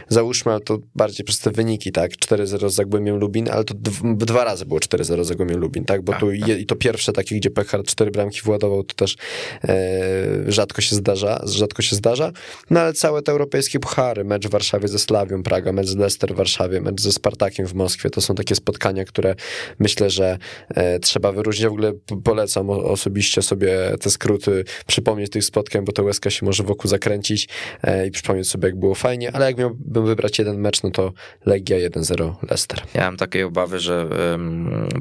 [0.09, 4.43] załóżmy, ale to bardziej przez te wyniki, tak, 4-0 z Zagłębiem Lubin, ale to dwa
[4.43, 7.49] razy było 4-0 z Zagłębiem Lubin, tak, bo tu i to pierwsze zawsze takie, gdzie
[7.49, 9.15] Pechar cztery bramki władował, to też
[9.63, 12.31] e, rzadko się zdarza, rzadko się zdarza.
[12.69, 16.33] No ale całe te europejskie puchary, mecz w Warszawie ze Slawią Praga, mecz z Leicester
[16.33, 19.35] w Warszawie, mecz ze Spartakiem w Moskwie, to są takie spotkania, które
[19.79, 20.37] myślę, że
[20.69, 21.67] e, trzeba wyróżnić.
[21.67, 21.93] W ogóle
[22.23, 27.49] polecam osobiście sobie te skróty, przypomnieć tych spotkań, bo to łezka się może wokół zakręcić
[27.83, 31.13] e, i przypomnieć sobie, jak było fajnie, ale jak miałbym wybrać jeden mecz, no to
[31.45, 32.81] Legia 1-0 Leicester.
[32.93, 34.09] Ja mam takie obawy, że,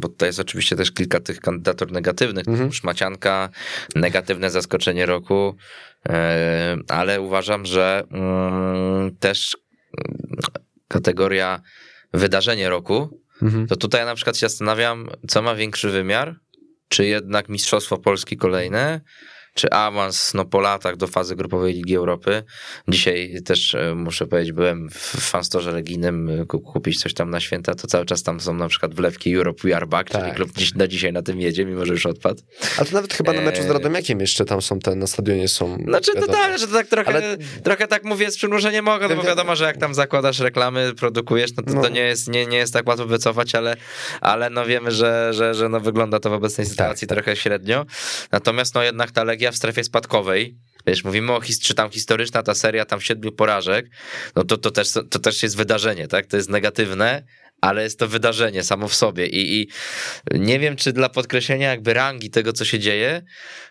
[0.00, 2.72] bo tutaj jest oczywiście też kilka tych kandydatur negatywnych, mhm.
[2.72, 3.48] szmacianka,
[3.94, 5.56] negatywne zaskoczenie roku,
[6.08, 9.56] e, ale uważam, że mm, też
[9.98, 10.40] mm,
[10.88, 11.60] kategoria
[12.14, 13.66] wydarzenie roku, mhm.
[13.66, 16.36] to tutaj na przykład się zastanawiam, co ma większy wymiar,
[16.88, 19.00] czy jednak Mistrzostwo Polski kolejne,
[19.56, 22.42] czy awans no, po latach do fazy grupowej Ligi Europy.
[22.88, 27.74] Dzisiaj też e, muszę powiedzieć, byłem w fanstorze Legijnym e, kupić coś tam na święta,
[27.74, 30.22] to cały czas tam są na przykład wlewki Europe We Are Back, tak.
[30.22, 32.42] czyli klub dziś, na dzisiaj na tym jedzie, mimo że już odpadł.
[32.76, 35.76] Ale to nawet chyba na meczu z Radomiakiem jeszcze tam są te, na stadionie są...
[35.84, 37.36] Znaczy to tak, że to tak trochę, Ale...
[37.64, 41.50] trochę tak mówię z przymrużeniem mogę, no bo wiadomo, że jak tam zakładasz reklamy, produkujesz,
[41.56, 41.82] no to, no.
[41.82, 43.76] to nie, jest, nie, nie jest tak łatwo wycofać, ale,
[44.20, 47.40] ale no wiemy, że, że, że no wygląda to w obecnej sytuacji tak, trochę tak.
[47.40, 47.86] średnio.
[48.32, 52.42] Natomiast no jednak ta Legia w strefie spadkowej, wiesz, mówimy o, his- czy tam historyczna
[52.42, 53.90] ta seria tam siedmiu porażek,
[54.36, 56.26] no to, to, też, to też jest wydarzenie, tak?
[56.26, 57.22] To jest negatywne,
[57.60, 59.68] ale jest to wydarzenie samo w sobie I, i
[60.38, 63.22] nie wiem, czy dla podkreślenia jakby rangi tego, co się dzieje,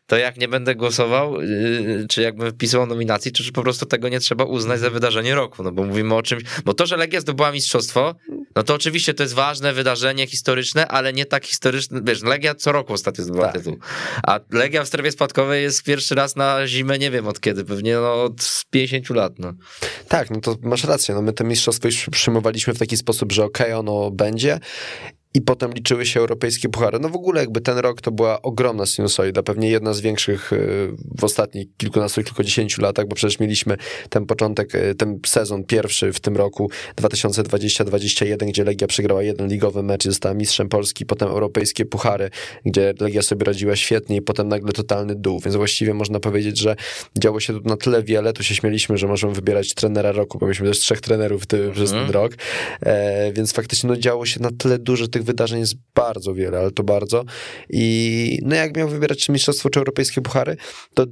[0.08, 4.10] to jak nie będę głosował, yy, czy jakbym wpisał nominacji, czy, czy po prostu tego
[4.10, 7.22] nie trzeba uznać za wydarzenie roku, no bo mówimy o czymś, bo to, że Legia
[7.22, 8.16] zdobyła mistrzostwo,
[8.56, 12.72] no to oczywiście to jest ważne wydarzenie historyczne, ale nie tak historyczne, wiesz, Legia co
[12.72, 13.56] roku ostatnio zdobyła tak.
[13.56, 13.78] tytuł,
[14.24, 17.96] a Legia w strefie spadkowej jest pierwszy raz na zimę, nie wiem od kiedy, pewnie
[17.96, 19.54] no, od 50 lat, no.
[20.08, 23.44] Tak, no to masz rację, no my te mistrzostwo już przyjmowaliśmy w taki sposób, że
[23.44, 24.60] okej, okay, ono będzie
[25.36, 27.00] i potem liczyły się europejskie puchary.
[27.00, 30.92] No w ogóle jakby ten rok to była ogromna sinusoida, pewnie jedna z większych y,
[31.18, 33.78] w ostatnich kilkunastu, kilkudziesięciu latach, bo przecież mieliśmy
[34.10, 36.70] ten początek, y, ten sezon pierwszy w tym roku
[37.02, 42.30] 2020-2021, gdzie Legia przegrała jeden ligowy mecz i została mistrzem Polski, potem europejskie puchary,
[42.66, 46.76] gdzie Legia sobie radziła świetnie i potem nagle totalny dół, więc właściwie można powiedzieć, że
[47.20, 50.46] działo się tu na tyle wiele, tu się śmieliśmy, że możemy wybierać trenera roku, bo
[50.46, 52.24] mieliśmy też trzech trenerów ty, przez ten mhm.
[52.24, 52.34] rok,
[52.82, 56.72] e, więc faktycznie no działo się na tyle dużo tych wydarzeń jest bardzo wiele, ale
[56.72, 57.24] to bardzo.
[57.70, 60.58] I no jak miał wybierać czy mistrzostwo, czy europejskie puchary,
[60.94, 61.06] to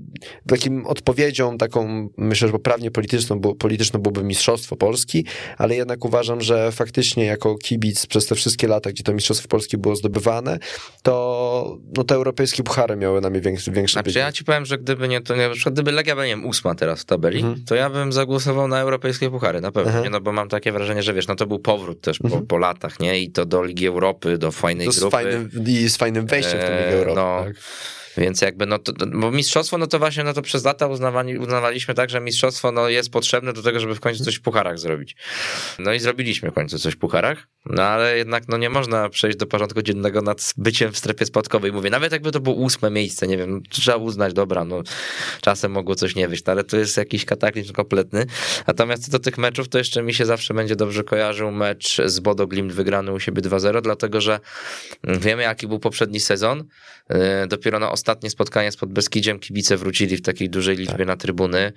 [0.47, 5.25] takim odpowiedzią, taką myślę, że poprawnie polityczną, bo polityczną byłoby mistrzostwo Polski,
[5.57, 9.77] ale jednak uważam, że faktycznie jako kibic przez te wszystkie lata, gdzie to mistrzostwo Polski
[9.77, 10.59] było zdobywane,
[11.03, 14.77] to no, te europejskie puchary miały na mnie większy, większy znaczy, ja ci powiem, że
[14.77, 17.39] gdyby nie to, nie, na przykład gdyby Legia była, nie wiem, ósma teraz w tabeli,
[17.39, 17.65] mhm.
[17.65, 21.03] to ja bym zagłosował na europejskie puchary, na pewno, nie, no bo mam takie wrażenie,
[21.03, 22.47] że wiesz, no to był powrót też po, mhm.
[22.47, 25.07] po latach, nie, i to do Ligi Europy Europy, do fajnej grupy.
[25.07, 27.21] Z fajnym, I z fajnym wejściem w tę Ligę Europy.
[27.21, 27.53] No, tak?
[28.17, 31.93] Więc jakby, no to, bo mistrzostwo, no to właśnie, no to przez lata uznawali, uznawaliśmy
[31.93, 35.15] tak, że mistrzostwo no jest potrzebne do tego, żeby w końcu coś w pucharach zrobić.
[35.79, 39.37] No i zrobiliśmy w końcu coś w pucharach, no ale jednak no nie można przejść
[39.37, 41.71] do porządku dziennego nad byciem w strefie spadkowej.
[41.71, 44.81] Mówię, nawet jakby to było ósme miejsce, nie wiem, trzeba uznać, dobra, no
[45.41, 48.25] czasem mogło coś nie wyjść, no, ale to jest jakiś kataklizm kompletny.
[48.67, 52.47] Natomiast do tych meczów, to jeszcze mi się zawsze będzie dobrze kojarzył mecz z Bodo
[52.47, 54.39] Glimt wygrany u siebie 2-0, dlatego że
[55.03, 56.63] wiemy jaki był poprzedni sezon.
[57.09, 61.07] E, dopiero na ostatnie spotkanie z Podbeskidziem kibice wrócili w takiej dużej liczbie tak.
[61.07, 61.71] na trybuny.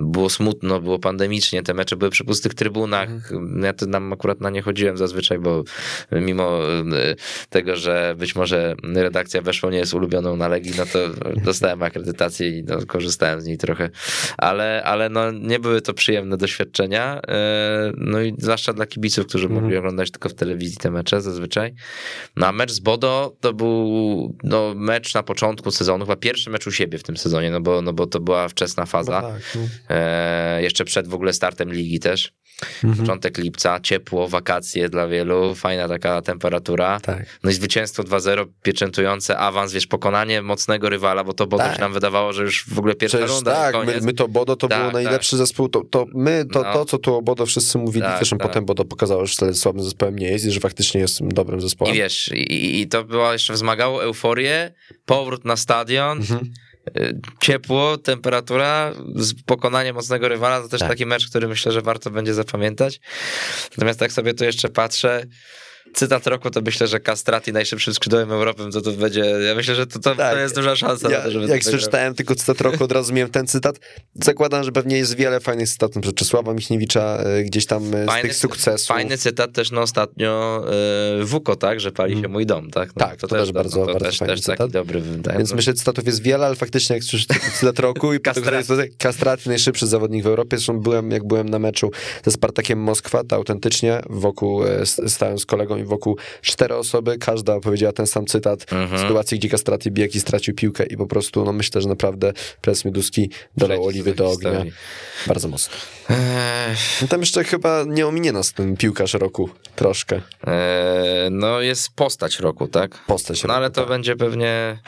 [0.00, 3.10] Było smutno, było pandemicznie, te mecze były przy pustych trybunach.
[3.10, 3.62] Mhm.
[3.62, 5.64] Ja to nam akurat na nie chodziłem zazwyczaj, bo
[6.12, 7.14] mimo e,
[7.50, 10.98] tego, że być może redakcja weszło nie jest ulubioną na Legii, no to
[11.48, 13.90] dostałem akredytację i no, korzystałem z niej trochę.
[14.38, 17.20] Ale, ale no, nie były to przyjemne doświadczenia.
[17.28, 19.62] E, no i zwłaszcza dla kibiców, którzy mhm.
[19.62, 21.74] mogli oglądać tylko w telewizji te mecze zazwyczaj.
[22.36, 26.66] No a mecz z Bodo to był no, mecz na początku sezonu, chyba pierwszy mecz
[26.66, 29.20] u siebie w tym sezonie, no bo, no bo to była wczesna faza.
[29.22, 29.96] No tak, no.
[29.96, 32.32] E, jeszcze przed w ogóle startem ligi też.
[32.84, 32.96] Mhm.
[32.96, 37.00] Początek lipca, ciepło, wakacje dla wielu, fajna taka temperatura.
[37.00, 37.38] Tak.
[37.42, 41.74] No i zwycięstwo 2-0 pieczętujące, awans, wiesz, pokonanie mocnego rywala, bo to Bodo tak.
[41.74, 43.54] się nam wydawało, że już w ogóle pierwsza Przecież runda.
[43.54, 45.38] Tak, my, my, to Bodo to tak, było najlepszy tak.
[45.38, 45.68] zespół.
[45.68, 46.72] To, to my, to, no.
[46.72, 48.48] to co tu o Bodo wszyscy mówili, tak, zresztą tak.
[48.48, 51.94] potem Bodo pokazało, że wcale słabym zespołem nie jest i że faktycznie jest dobrym zespołem.
[51.94, 54.72] I wiesz, i, i to było jeszcze wzmagało euforię,
[55.08, 56.18] powrót na stadion.
[56.18, 56.52] Mhm
[56.96, 58.92] y, ciepło, temperatura,
[59.46, 60.88] pokonanie mocnego rywala, to też tak.
[60.88, 63.00] taki mecz, który myślę, że warto będzie zapamiętać.
[63.70, 65.26] Natomiast tak sobie tu jeszcze patrzę,
[65.94, 69.86] cytat roku, to myślę, że Castrati najszybszym skrzydłem Europy, to to będzie, ja myślę, że
[69.86, 70.34] to, to, tak.
[70.34, 73.14] to jest duża szansa ja, na to, żeby Jak przeczytałem tylko cytat roku, od razu
[73.14, 73.80] miałem ten cytat.
[74.14, 78.22] Zakładam, że pewnie jest wiele fajnych cytatów Czesława Michniewicza e, gdzieś tam e, fajny, z
[78.22, 78.88] tych sukcesów.
[78.88, 80.64] Fajny cytat też no ostatnio
[81.20, 82.30] y, Wuko, tak, że pali się mm.
[82.30, 82.88] mój dom, tak?
[82.96, 84.70] No, tak, to, to też, też bardzo, no, to bardzo też, fajny też cytat.
[84.70, 85.02] dobry,
[85.36, 85.56] Więc no.
[85.56, 88.20] myślę, że cytatów jest wiele, ale faktycznie jak przeczytałem cytat roku i
[88.98, 91.90] Castrati najszybszy zawodnik w Europie, zresztą byłem, jak byłem na meczu
[92.24, 94.62] ze Spartakiem Moskwa, to autentycznie wokół,
[95.06, 98.98] stałem z kolegą i wokół cztery osoby, każda powiedziała ten sam cytat mhm.
[98.98, 102.84] w sytuacji, gdzie Kastraty Bieki stracił piłkę i po prostu, no myślę, że naprawdę prezes
[102.84, 104.72] Mioduski dolał oliwy do ognia historii.
[105.26, 105.74] bardzo mocno.
[107.02, 110.20] No tam jeszcze chyba nie ominie nas ten piłkarz roku troszkę.
[110.46, 113.04] Eee, no jest postać roku, tak?
[113.06, 113.88] Postać roku, No ale to tak.
[113.88, 114.78] będzie pewnie...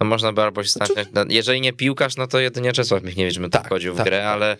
[0.00, 1.32] No można by albo się stać, znaczy...
[1.32, 4.26] jeżeli nie piłkarz, no to jedynie Czesław Michniewicz by tak, wchodził w tak, grę, tak.
[4.26, 4.56] ale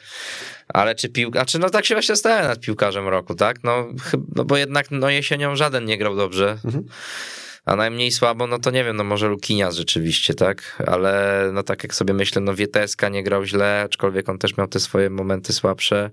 [0.68, 3.64] ale czy piłka, czy no tak się właśnie stałem nad piłkarzem roku, tak?
[3.64, 3.88] No,
[4.36, 6.58] no bo jednak no jesienią żaden nie grał dobrze.
[6.64, 6.84] Mhm.
[7.64, 10.82] A najmniej słabo, no to nie wiem, no może Lukinias rzeczywiście, tak?
[10.86, 14.68] Ale no tak jak sobie myślę, no Wieteska nie grał źle, aczkolwiek on też miał
[14.68, 16.10] te swoje momenty słabsze.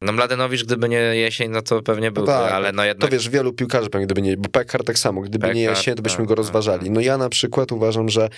[0.00, 3.10] No Mladenowicz, gdyby nie jesień, no to pewnie byłby, no tak, ale no jednak...
[3.10, 5.94] To wiesz, wielu piłkarzy pewnie gdyby nie, bo Pekar tak samo, gdyby Pekar, nie jesień,
[5.94, 6.84] to byśmy tak, go tak, rozważali.
[6.84, 6.94] Tak.
[6.94, 8.28] No ja na przykład uważam, że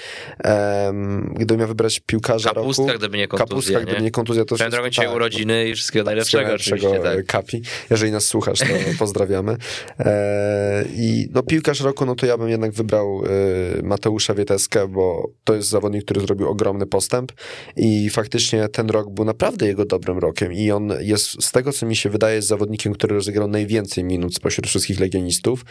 [0.44, 2.98] um, gdybym miał wybrać piłkarza Kapustka, roku...
[2.98, 3.84] gdyby nie kontuzja, Kapustka, nie?
[3.84, 7.26] gdyby nie kontuzja, to Swoją drogą tak, urodziny i wszystkiego najlepszego wszystkiego tak.
[7.26, 7.62] Kapi.
[7.90, 8.64] Jeżeli nas słuchasz, to
[8.98, 9.56] pozdrawiamy.
[9.98, 13.22] E, I no piłkarz roku, no to ja bym jednak wybrał
[13.78, 17.32] e, Mateusza Wieteskę, bo to jest zawodnik, który zrobił ogromny postęp
[17.76, 21.86] i faktycznie ten rok był naprawdę jego dobrym rokiem i on jest z tego, co
[21.86, 25.64] mi się wydaje, jest zawodnikiem, który rozegrał najwięcej minut spośród wszystkich legionistów,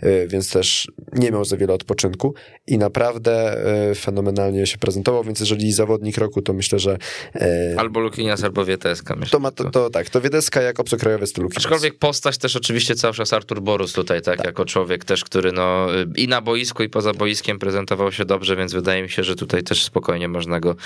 [0.00, 2.34] e, więc też nie miał za wiele odpoczynku
[2.66, 6.98] i naprawdę e, fenomenalnie się prezentował, więc jeżeli zawodnik roku, to myślę, że...
[7.34, 9.16] E, albo Lukinias, albo Wieteska.
[9.16, 11.64] Myślę, to, ma, to, to tak, to Wieteska jak obcokrajowiec to Lukinias.
[11.64, 15.52] Aczkolwiek postać też oczywiście cały czas Artur Borus tutaj, tak, tak, jako człowiek też, który
[15.52, 19.36] no i na boisku i poza boiskiem prezentował się dobrze, więc wydaje mi się, że
[19.36, 20.76] tutaj też spokojnie można go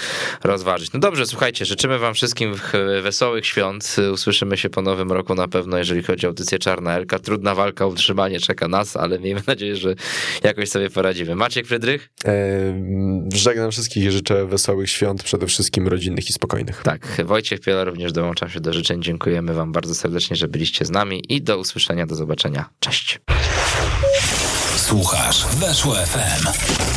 [0.44, 0.92] rozważyć.
[0.92, 2.54] No dobrze, słuchajcie, życzymy wam wszystkim
[3.02, 7.18] wesołych świąt, usłyszymy się po nowym roku na pewno, jeżeli chodzi o audycję Czarna Elka.
[7.18, 9.94] Trudna walka o utrzymanie czeka nas, ale miejmy nadzieję, że
[10.44, 11.34] jakoś sobie poradzimy.
[11.34, 12.08] Maciek Frydrych?
[12.24, 12.32] E,
[13.34, 16.82] żegnam wszystkich i życzę wesołych świąt, przede wszystkim rodzinnych i spokojnych.
[16.82, 19.02] Tak, Wojciech Piela również dołączam się do życzeń.
[19.02, 22.68] Dziękujemy wam bardzo serdecznie, że byliście z nami i do usłyszenia, do zobaczenia.
[22.80, 23.20] Cześć.
[24.76, 26.87] Słuchasz, weszło FM.